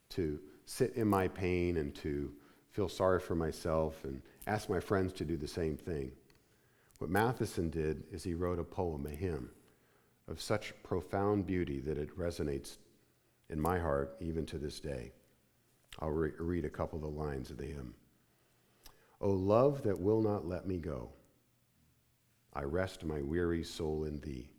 to 0.10 0.40
sit 0.66 0.94
in 0.96 1.08
my 1.08 1.28
pain 1.28 1.78
and 1.78 1.96
to 1.96 2.32
feel 2.72 2.90
sorry 2.90 3.20
for 3.20 3.36
myself 3.36 4.04
and 4.04 4.22
ask 4.48 4.70
my 4.70 4.80
friends 4.80 5.14
to 5.14 5.26
do 5.26 5.38
the 5.38 5.48
same 5.48 5.78
thing. 5.78 6.12
What 7.00 7.10
Matheson 7.10 7.70
did 7.70 8.04
is 8.12 8.24
he 8.24 8.34
wrote 8.34 8.60
a 8.60 8.64
poem, 8.64 9.06
a 9.06 9.10
hymn, 9.10 9.50
of 10.28 10.42
such 10.42 10.74
profound 10.84 11.46
beauty 11.46 11.80
that 11.82 11.98
it 11.98 12.18
resonates 12.18 12.78
in 13.50 13.60
my 13.60 13.80
heart 13.80 14.16
even 14.20 14.46
to 14.48 14.58
this 14.58 14.80
day. 14.80 15.12
I'll 16.00 16.12
re- 16.12 16.32
read 16.40 16.66
a 16.66 16.70
couple 16.70 16.98
of 16.98 17.04
the 17.04 17.20
lines 17.20 17.50
of 17.50 17.58
the 17.58 17.66
hymn. 17.66 17.94
O 19.22 19.30
love 19.30 19.84
that 19.84 20.00
will 20.00 20.22
not 20.22 20.48
let 20.48 20.68
me 20.68 20.78
go, 20.78 21.10
I 22.54 22.64
rest 22.64 23.04
my 23.04 23.22
weary 23.22 23.64
soul 23.64 24.06
in 24.06 24.20
thee. 24.20 24.50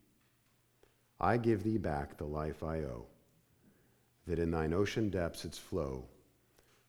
I 1.20 1.36
give 1.36 1.62
thee 1.62 1.78
back 1.78 2.16
the 2.16 2.24
life 2.24 2.62
I 2.62 2.80
owe, 2.80 3.06
that 4.26 4.38
in 4.38 4.50
thine 4.50 4.74
ocean 4.74 5.08
depths 5.08 5.44
its 5.44 5.58
flow 5.58 6.04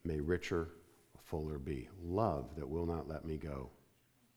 may 0.04 0.20
richer 0.20 0.70
fuller 1.28 1.58
be. 1.58 1.89
Love 2.04 2.56
that 2.56 2.68
will 2.68 2.86
not 2.86 3.08
let 3.08 3.26
me 3.26 3.38
go. 3.38 3.70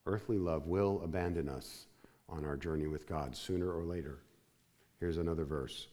Earthly 0.07 0.39
love 0.39 0.67
will 0.67 1.01
abandon 1.05 1.49
us 1.49 1.87
on 2.29 2.45
our 2.45 2.57
journey 2.57 2.87
with 2.87 3.07
God 3.07 3.37
sooner 3.37 3.71
or 3.71 3.85
later. 3.85 4.19
Here's 4.99 5.19
another 5.19 5.45
verse. 5.45 5.89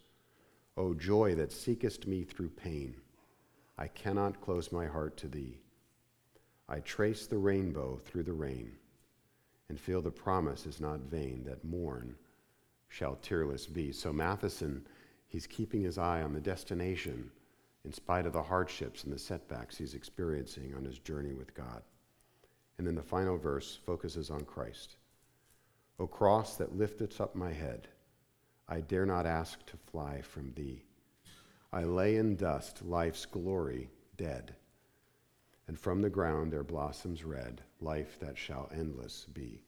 O 0.78 0.94
joy 0.94 1.34
that 1.36 1.52
seekest 1.52 2.06
me 2.06 2.24
through 2.24 2.50
pain, 2.50 2.96
I 3.80 3.88
cannot 3.88 4.42
close 4.42 4.72
my 4.72 4.86
heart 4.86 5.18
to 5.18 5.28
thee. 5.28 5.58
I 6.70 6.82
trace 6.82 7.26
the 7.26 7.40
rainbow 7.40 8.00
through 8.06 8.24
the 8.24 8.34
rain 8.34 8.74
and 9.70 9.80
feel 9.80 10.02
the 10.02 10.12
promise 10.12 10.68
is 10.68 10.80
not 10.80 11.00
vain 11.00 11.44
that 11.46 11.64
morn 11.64 12.16
shall 12.90 13.16
tearless 13.16 13.66
be. 13.66 13.92
So 13.92 14.14
Matheson, 14.14 14.86
he's 15.28 15.48
keeping 15.48 15.82
his 15.82 15.98
eye 15.98 16.22
on 16.22 16.34
the 16.34 16.40
destination 16.40 17.32
in 17.84 17.92
spite 17.92 18.26
of 18.26 18.34
the 18.34 18.44
hardships 18.44 19.04
and 19.04 19.12
the 19.12 19.20
setbacks 19.20 19.78
he's 19.78 19.94
experiencing 19.94 20.74
on 20.76 20.86
his 20.86 21.00
journey 21.00 21.34
with 21.34 21.54
God. 21.54 21.82
And 22.78 22.86
then 22.86 22.96
the 22.96 23.02
final 23.02 23.38
verse 23.38 23.80
focuses 23.86 24.30
on 24.30 24.46
Christ. 24.46 24.98
O 26.00 26.06
cross 26.06 26.56
that 26.58 26.78
lifteth 26.78 27.20
up 27.20 27.36
my 27.36 27.52
head, 27.52 27.88
I 28.70 28.82
dare 28.82 29.06
not 29.06 29.26
ask 29.26 29.66
to 29.68 29.78
fly 29.92 30.22
from 30.22 30.52
thee. 30.54 30.84
I 31.72 31.84
lay 31.84 32.18
in 32.18 32.36
dust, 32.36 32.84
life's 32.84 33.26
glory, 33.26 33.90
dead, 34.18 34.56
and 35.68 35.78
from 35.78 36.02
the 36.02 36.10
ground 36.10 36.52
there 36.52 36.64
blossoms 36.64 37.24
red, 37.24 37.62
life 37.82 38.20
that 38.20 38.38
shall 38.38 38.70
endless 38.74 39.26
be. 39.34 39.62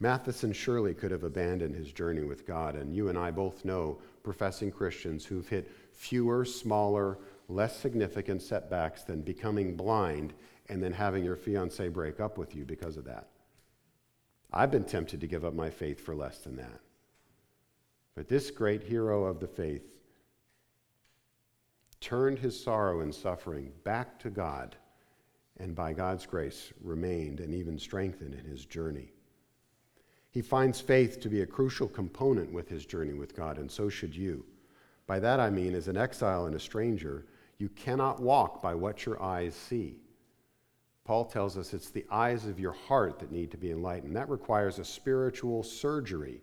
Matheson 0.00 0.52
surely 0.52 0.92
could 0.92 1.10
have 1.10 1.24
abandoned 1.24 1.74
his 1.74 1.92
journey 1.92 2.24
with 2.24 2.46
God, 2.46 2.74
and 2.74 2.94
you 2.94 3.08
and 3.08 3.16
I 3.16 3.30
both 3.30 3.64
know 3.64 3.98
professing 4.22 4.70
Christians 4.70 5.24
who've 5.24 5.48
hit 5.48 5.70
fewer, 5.92 6.44
smaller, 6.44 7.18
less 7.48 7.78
significant 7.78 8.42
setbacks 8.42 9.02
than 9.02 9.22
becoming 9.22 9.76
blind 9.76 10.34
and 10.68 10.82
then 10.82 10.92
having 10.92 11.24
your 11.24 11.36
fiance 11.36 11.88
break 11.88 12.20
up 12.20 12.38
with 12.38 12.54
you 12.56 12.64
because 12.64 12.96
of 12.96 13.04
that. 13.04 13.28
I've 14.52 14.70
been 14.70 14.84
tempted 14.84 15.20
to 15.20 15.26
give 15.26 15.44
up 15.44 15.54
my 15.54 15.70
faith 15.70 16.00
for 16.00 16.14
less 16.14 16.38
than 16.38 16.56
that. 16.56 16.80
But 18.14 18.28
this 18.28 18.50
great 18.50 18.82
hero 18.82 19.24
of 19.24 19.40
the 19.40 19.48
faith 19.48 19.82
turned 22.00 22.38
his 22.38 22.62
sorrow 22.62 23.00
and 23.00 23.14
suffering 23.14 23.72
back 23.82 24.18
to 24.20 24.30
God, 24.30 24.76
and 25.58 25.74
by 25.74 25.92
God's 25.92 26.26
grace 26.26 26.72
remained 26.82 27.40
and 27.40 27.54
even 27.54 27.78
strengthened 27.78 28.34
in 28.34 28.44
his 28.44 28.66
journey. 28.66 29.12
He 30.30 30.42
finds 30.42 30.80
faith 30.80 31.20
to 31.20 31.28
be 31.28 31.42
a 31.42 31.46
crucial 31.46 31.88
component 31.88 32.52
with 32.52 32.68
his 32.68 32.84
journey 32.84 33.14
with 33.14 33.36
God, 33.36 33.58
and 33.58 33.70
so 33.70 33.88
should 33.88 34.14
you. 34.14 34.44
By 35.06 35.20
that 35.20 35.40
I 35.40 35.50
mean, 35.50 35.74
as 35.74 35.88
an 35.88 35.96
exile 35.96 36.46
and 36.46 36.56
a 36.56 36.60
stranger, 36.60 37.26
you 37.58 37.68
cannot 37.70 38.20
walk 38.20 38.60
by 38.60 38.74
what 38.74 39.06
your 39.06 39.22
eyes 39.22 39.54
see. 39.54 39.96
Paul 41.04 41.24
tells 41.26 41.56
us 41.56 41.72
it's 41.72 41.90
the 41.90 42.06
eyes 42.10 42.46
of 42.46 42.58
your 42.58 42.72
heart 42.72 43.18
that 43.18 43.30
need 43.30 43.50
to 43.50 43.58
be 43.58 43.70
enlightened. 43.70 44.16
That 44.16 44.28
requires 44.28 44.78
a 44.78 44.84
spiritual 44.84 45.62
surgery. 45.62 46.42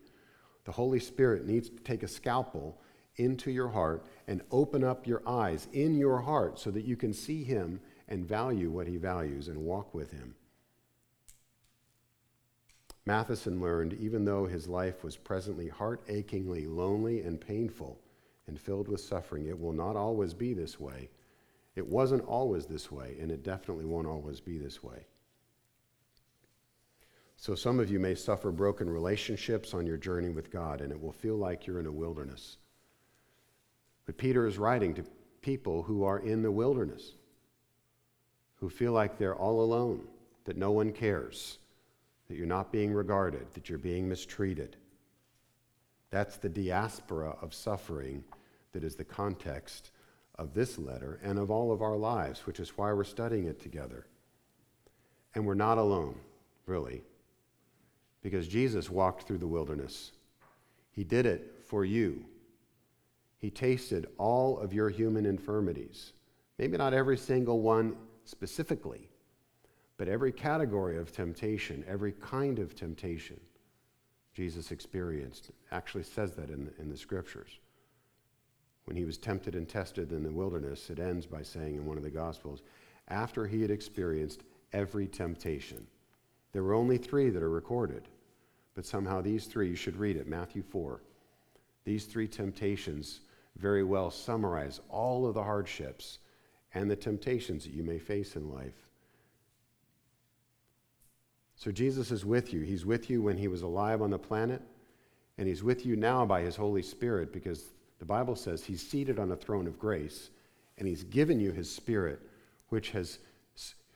The 0.66 0.72
Holy 0.72 1.00
Spirit 1.00 1.46
needs 1.46 1.70
to 1.70 1.80
take 1.80 2.04
a 2.04 2.08
scalpel 2.08 2.80
into 3.16 3.52
your 3.52 3.70
heart 3.70 4.06
and 4.28 4.42
open 4.52 4.84
up 4.84 5.08
your 5.08 5.22
eyes 5.28 5.68
in 5.74 5.98
your 5.98 6.20
heart 6.20 6.60
so 6.60 6.72
that 6.72 6.86
you 6.86 6.96
can 6.96 7.14
see 7.14 7.44
Him 7.44 7.80
and 8.08 8.26
value 8.26 8.70
what 8.70 8.88
He 8.88 8.98
values 8.98 9.48
and 9.48 9.66
walk 9.66 9.94
with 9.94 10.12
Him. 10.12 10.36
Matheson 13.06 13.60
learned 13.60 13.94
even 13.94 14.26
though 14.26 14.46
his 14.46 14.68
life 14.68 15.04
was 15.04 15.18
presently 15.18 15.68
heart 15.68 16.04
achingly 16.08 16.68
lonely 16.68 17.22
and 17.22 17.42
painful 17.42 18.00
and 18.48 18.60
filled 18.60 18.88
with 18.88 19.02
suffering, 19.02 19.48
it 19.48 19.60
will 19.60 19.74
not 19.74 19.96
always 19.96 20.34
be 20.34 20.54
this 20.54 20.80
way. 20.80 21.10
It 21.76 21.88
wasn't 21.88 22.24
always 22.26 22.66
this 22.66 22.92
way, 22.92 23.18
and 23.20 23.32
it 23.32 23.44
definitely 23.44 23.86
won't 23.86 24.08
always 24.08 24.40
be 24.40 24.58
this 24.58 24.84
way. 24.84 25.08
So, 27.42 27.56
some 27.56 27.80
of 27.80 27.90
you 27.90 28.00
may 28.00 28.14
suffer 28.14 28.52
broken 28.52 28.88
relationships 28.88 29.74
on 29.74 29.88
your 29.88 29.98
journey 29.98 30.30
with 30.30 30.52
God, 30.52 30.80
and 30.80 30.92
it 30.92 31.02
will 31.02 31.12
feel 31.12 31.36
like 31.38 31.66
you're 31.66 31.80
in 31.80 31.88
a 31.88 31.92
wilderness. 31.92 32.58
But 34.06 34.20
Peter 34.20 34.46
is 34.46 34.60
writing 34.60 34.94
to 34.94 35.04
people 35.42 35.82
who 35.82 36.04
are 36.04 36.20
in 36.20 36.44
the 36.44 36.52
wilderness, 36.52 37.14
who 38.58 38.70
feel 38.70 38.92
like 38.92 39.18
they're 39.18 39.36
all 39.36 39.64
alone, 39.64 40.08
that 40.46 40.56
no 40.56 40.70
one 40.70 40.94
cares, 40.94 41.58
that 42.28 42.38
you're 42.38 42.46
not 42.46 42.72
being 42.72 42.94
regarded, 42.94 43.48
that 43.56 43.70
you're 43.70 43.80
being 43.80 44.08
mistreated. 44.08 44.76
That's 46.12 46.38
the 46.38 46.48
diaspora 46.48 47.36
of 47.42 47.56
suffering 47.56 48.24
that 48.72 48.84
is 48.84 48.94
the 48.94 49.04
context 49.04 49.90
of 50.36 50.54
this 50.54 50.78
letter 50.78 51.20
and 51.24 51.40
of 51.40 51.50
all 51.50 51.72
of 51.72 51.82
our 51.82 51.98
lives, 51.98 52.46
which 52.46 52.60
is 52.60 52.78
why 52.78 52.94
we're 52.94 53.04
studying 53.04 53.48
it 53.48 53.60
together. 53.60 54.06
And 55.34 55.44
we're 55.44 55.56
not 55.56 55.80
alone, 55.80 56.20
really, 56.68 57.02
because 58.22 58.48
Jesus 58.48 58.90
walked 58.90 59.24
through 59.24 59.40
the 59.40 59.48
wilderness. 59.48 60.12
He 60.92 61.04
did 61.04 61.26
it 61.26 61.56
for 61.66 61.86
you. 61.86 62.26
He 63.38 63.50
tasted 63.50 64.08
all 64.18 64.60
of 64.60 64.74
your 64.74 64.90
human 64.90 65.26
infirmities. 65.26 66.14
Maybe 66.60 66.78
not 66.78 66.94
every 66.94 67.18
single 67.18 67.62
one 67.62 67.96
specifically, 68.26 69.10
but 69.98 70.08
every 70.08 70.32
category 70.32 70.98
of 70.98 71.12
temptation, 71.12 71.84
every 71.88 72.12
kind 72.12 72.60
of 72.60 72.76
temptation, 72.76 73.40
Jesus 74.34 74.72
experienced. 74.72 75.52
Actually 75.72 76.04
says 76.04 76.34
that 76.34 76.50
in, 76.50 76.72
in 76.78 76.90
the 76.90 76.98
scriptures. 76.98 77.60
When 78.86 78.96
he 78.96 79.06
was 79.06 79.18
tempted 79.18 79.56
and 79.56 79.68
tested 79.68 80.12
in 80.12 80.24
the 80.24 80.32
wilderness, 80.32 80.90
it 80.90 81.00
ends 81.00 81.26
by 81.26 81.44
saying 81.44 81.76
in 81.76 81.86
one 81.86 81.98
of 81.98 82.04
the 82.04 82.10
Gospels, 82.10 82.62
after 83.08 83.48
he 83.48 83.62
had 83.62 83.72
experienced 83.72 84.42
every 84.74 85.08
temptation. 85.08 85.88
There 86.52 86.64
were 86.64 86.74
only 86.74 86.98
three 86.98 87.30
that 87.30 87.44
are 87.44 87.50
recorded, 87.50 88.08
but 88.76 88.86
somehow 88.86 89.22
these 89.22 89.46
three, 89.46 89.70
you 89.70 89.76
should 89.76 89.98
read 89.98 90.18
it, 90.18 90.28
Matthew 90.28 90.64
4. 90.64 91.02
These 91.84 92.06
three 92.06 92.28
temptations 92.28 93.22
very 93.58 93.84
well 93.84 94.12
summarize 94.12 94.82
all 94.90 95.26
of 95.26 95.34
the 95.34 95.44
hardships 95.44 96.20
and 96.74 96.90
the 96.90 96.96
temptations 96.96 97.64
that 97.64 97.74
you 97.74 97.84
may 97.84 98.00
face 98.00 98.36
in 98.36 98.50
life. 98.50 98.90
So 101.56 101.72
Jesus 101.72 102.12
is 102.12 102.26
with 102.26 102.54
you. 102.54 102.62
He's 102.62 102.86
with 102.86 103.10
you 103.10 103.22
when 103.22 103.38
he 103.38 103.48
was 103.48 103.62
alive 103.62 104.02
on 104.02 104.10
the 104.10 104.18
planet, 104.18 104.62
and 105.38 105.48
he's 105.48 105.64
with 105.64 105.86
you 105.86 105.96
now 105.96 106.26
by 106.26 106.42
his 106.42 106.56
Holy 106.56 106.82
Spirit 106.82 107.32
because 107.32 107.66
the 108.00 108.06
Bible 108.06 108.36
says 108.36 108.64
he's 108.64 108.86
seated 108.86 109.20
on 109.20 109.32
a 109.32 109.36
throne 109.36 109.68
of 109.68 109.78
grace, 109.78 110.32
and 110.80 110.88
he's 110.88 111.04
given 111.04 111.40
you 111.40 111.52
his 111.52 111.72
spirit, 111.72 112.20
which 112.70 112.90
has, 112.92 113.20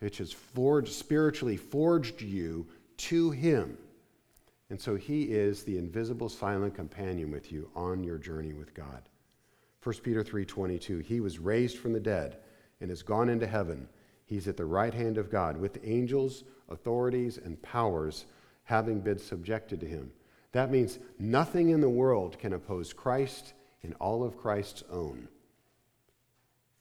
which 0.06 0.20
has 0.20 0.32
forged, 0.32 0.94
spiritually 0.94 1.58
forged 1.58 2.22
you 2.22 2.68
to 2.96 3.32
him. 3.32 3.76
And 4.70 4.80
so 4.80 4.96
he 4.96 5.24
is 5.24 5.64
the 5.64 5.80
invisible 5.80 6.30
silent 6.30 6.76
companion 6.76 7.32
with 7.32 7.52
you 7.52 7.72
on 7.76 8.04
your 8.04 8.20
journey 8.20 8.54
with 8.54 8.76
God. 8.76 9.10
1 9.82 10.04
Peter 10.04 10.24
3:22 10.24 11.00
He 11.00 11.20
was 11.20 11.40
raised 11.40 11.80
from 11.80 11.92
the 11.94 12.00
dead 12.00 12.38
and 12.80 12.92
has 12.92 13.02
gone 13.02 13.30
into 13.30 13.48
heaven. 13.48 13.90
He's 14.28 14.48
at 14.48 14.58
the 14.58 14.66
right 14.66 14.94
hand 14.94 15.18
of 15.18 15.32
God 15.32 15.58
with 15.58 15.80
angels 15.84 16.44
authorities, 16.70 17.40
and 17.40 17.60
powers 17.64 18.26
having 18.66 19.00
been 19.00 19.18
subjected 19.18 19.80
to 19.80 19.88
him. 19.88 20.12
That 20.52 20.70
means 20.70 21.00
nothing 21.18 21.70
in 21.70 21.82
the 21.82 21.90
world 21.90 22.38
can 22.38 22.54
oppose 22.54 22.94
Christ 22.94 23.54
and 23.82 23.96
all 24.00 24.24
of 24.24 24.38
Christ's 24.38 24.84
own. 24.92 25.28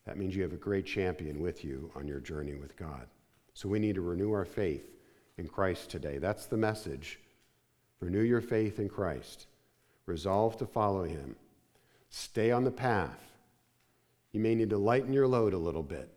That 0.05 0.19
means 0.19 0.37
you 0.37 0.43
have 0.43 0.53
a 0.53 0.57
great 0.57 0.85
champion 0.85 1.41
with 1.41 1.65
you 1.65 1.91
on 1.95 2.07
your 2.07 2.21
journey 2.21 2.55
with 2.55 2.77
God. 2.77 3.07
So 3.55 3.69
we 3.69 3.79
need 3.79 3.95
to 3.95 4.01
renew 4.01 4.33
our 4.33 4.45
faith 4.45 4.85
in 5.39 5.49
Christ 5.49 5.91
today. 5.91 6.19
That's 6.19 6.47
the 6.47 6.57
message. 6.57 7.21
Renew 8.01 8.23
your 8.23 8.41
faith 8.41 8.79
in 8.79 8.89
Christ. 8.89 9.47
Resolve 10.07 10.57
to 10.59 10.67
follow 10.67 11.05
him. 11.05 11.37
Stay 12.11 12.51
on 12.51 12.65
the 12.65 12.71
path. 12.71 13.33
You 14.33 14.41
may 14.41 14.55
need 14.55 14.71
to 14.71 14.79
lighten 14.79 15.13
your 15.13 15.29
load 15.29 15.55
a 15.55 15.59
little 15.59 15.83
bit. 15.83 16.11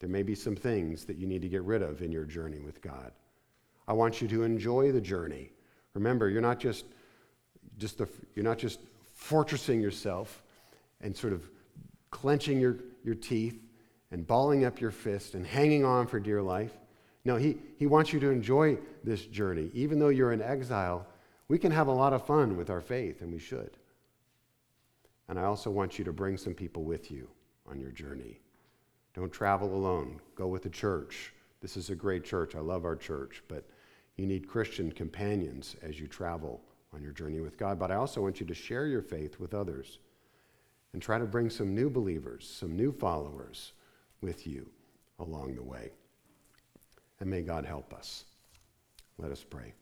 There 0.00 0.08
may 0.08 0.22
be 0.22 0.34
some 0.34 0.56
things 0.56 1.04
that 1.04 1.16
you 1.16 1.26
need 1.26 1.42
to 1.42 1.48
get 1.48 1.62
rid 1.62 1.82
of 1.82 2.02
in 2.02 2.10
your 2.10 2.24
journey 2.24 2.58
with 2.58 2.82
God. 2.82 3.12
I 3.86 3.92
want 3.92 4.20
you 4.20 4.28
to 4.28 4.42
enjoy 4.42 4.92
the 4.92 5.00
journey. 5.00 5.50
Remember, 5.92 6.28
you're 6.28 6.42
not 6.42 6.58
just, 6.58 6.86
just 7.78 7.98
the, 7.98 8.08
you're 8.34 8.44
not 8.44 8.58
just 8.58 8.80
fortressing 9.18 9.80
yourself 9.80 10.42
and 11.00 11.16
sort 11.16 11.32
of 11.32 11.48
clenching 12.10 12.58
your, 12.58 12.78
your 13.04 13.14
teeth 13.14 13.63
and 14.10 14.26
balling 14.26 14.64
up 14.64 14.80
your 14.80 14.90
fist 14.90 15.34
and 15.34 15.46
hanging 15.46 15.84
on 15.84 16.06
for 16.06 16.20
dear 16.20 16.42
life. 16.42 16.72
No, 17.24 17.36
he, 17.36 17.56
he 17.78 17.86
wants 17.86 18.12
you 18.12 18.20
to 18.20 18.30
enjoy 18.30 18.78
this 19.02 19.24
journey. 19.26 19.70
Even 19.72 19.98
though 19.98 20.08
you're 20.08 20.32
in 20.32 20.42
exile, 20.42 21.06
we 21.48 21.58
can 21.58 21.72
have 21.72 21.88
a 21.88 21.92
lot 21.92 22.12
of 22.12 22.26
fun 22.26 22.56
with 22.56 22.70
our 22.70 22.80
faith, 22.80 23.22
and 23.22 23.32
we 23.32 23.38
should. 23.38 23.70
And 25.28 25.38
I 25.38 25.44
also 25.44 25.70
want 25.70 25.98
you 25.98 26.04
to 26.04 26.12
bring 26.12 26.36
some 26.36 26.54
people 26.54 26.84
with 26.84 27.10
you 27.10 27.28
on 27.66 27.80
your 27.80 27.90
journey. 27.90 28.40
Don't 29.14 29.32
travel 29.32 29.74
alone. 29.74 30.20
Go 30.34 30.48
with 30.48 30.62
the 30.62 30.70
church. 30.70 31.32
This 31.60 31.76
is 31.76 31.88
a 31.88 31.94
great 31.94 32.24
church. 32.24 32.54
I 32.54 32.60
love 32.60 32.84
our 32.84 32.96
church, 32.96 33.42
but 33.48 33.64
you 34.16 34.26
need 34.26 34.48
Christian 34.48 34.92
companions 34.92 35.76
as 35.82 35.98
you 35.98 36.06
travel 36.06 36.60
on 36.92 37.02
your 37.02 37.12
journey 37.12 37.40
with 37.40 37.56
God. 37.56 37.78
But 37.78 37.90
I 37.90 37.96
also 37.96 38.20
want 38.20 38.38
you 38.38 38.46
to 38.46 38.54
share 38.54 38.86
your 38.86 39.02
faith 39.02 39.40
with 39.40 39.54
others 39.54 39.98
and 40.92 41.00
try 41.00 41.18
to 41.18 41.24
bring 41.24 41.48
some 41.48 41.74
new 41.74 41.88
believers, 41.88 42.48
some 42.48 42.76
new 42.76 42.92
followers 42.92 43.72
with 44.24 44.46
you 44.46 44.66
along 45.18 45.54
the 45.54 45.62
way. 45.62 45.90
And 47.20 47.28
may 47.28 47.42
God 47.42 47.66
help 47.66 47.92
us. 47.92 48.24
Let 49.18 49.30
us 49.30 49.44
pray. 49.44 49.74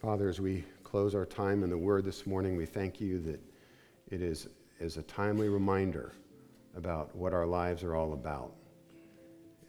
Father, 0.00 0.28
as 0.28 0.40
we 0.40 0.64
close 0.82 1.14
our 1.14 1.24
time 1.24 1.62
in 1.62 1.70
the 1.70 1.78
Word 1.78 2.04
this 2.04 2.26
morning, 2.26 2.56
we 2.56 2.66
thank 2.66 3.00
you 3.00 3.20
that 3.20 3.40
it 4.10 4.20
is, 4.20 4.48
is 4.80 4.96
a 4.96 5.02
timely 5.04 5.48
reminder 5.48 6.12
about 6.76 7.14
what 7.14 7.32
our 7.32 7.46
lives 7.46 7.84
are 7.84 7.94
all 7.94 8.14
about. 8.14 8.52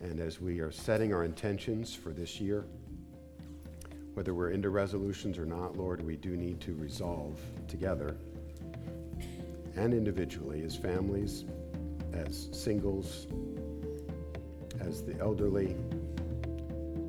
And 0.02 0.20
as 0.20 0.42
we 0.42 0.60
are 0.60 0.72
setting 0.72 1.14
our 1.14 1.24
intentions 1.24 1.94
for 1.94 2.10
this 2.10 2.42
year, 2.42 2.66
whether 4.16 4.34
we're 4.34 4.50
into 4.50 4.72
resolutions 4.72 5.38
or 5.38 5.46
not, 5.46 5.78
Lord, 5.78 6.02
we 6.04 6.16
do 6.16 6.36
need 6.36 6.60
to 6.62 6.74
resolve 6.74 7.40
together 7.68 8.18
and 9.76 9.94
individually, 9.94 10.64
as 10.64 10.76
families, 10.76 11.46
as 12.14 12.50
singles, 12.52 13.28
as 14.80 15.04
the 15.04 15.18
elderly, 15.20 15.76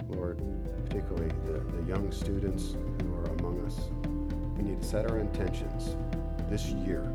Lord, 0.08 0.42
particularly 0.84 1.32
the, 1.46 1.60
the 1.76 1.88
young 1.88 2.10
students 2.10 2.76
who 3.02 3.14
are 3.14 3.26
among 3.38 3.64
us. 3.66 3.78
We 4.56 4.64
need 4.70 4.80
to 4.80 4.86
set 4.86 5.10
our 5.10 5.18
intentions 5.18 5.96
this 6.48 6.68
year 6.68 7.12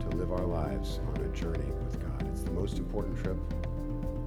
to 0.00 0.16
live 0.16 0.32
our 0.32 0.44
lives 0.44 1.00
on 1.14 1.24
a 1.24 1.28
journey 1.28 1.70
with 1.84 2.00
God. 2.00 2.28
It's 2.30 2.42
the 2.42 2.50
most 2.50 2.78
important 2.78 3.18
trip, 3.22 3.36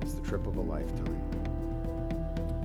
it's 0.01 0.13
the 0.13 0.21
trip 0.21 0.47
of 0.47 0.57
a 0.57 0.61
lifetime. 0.61 1.21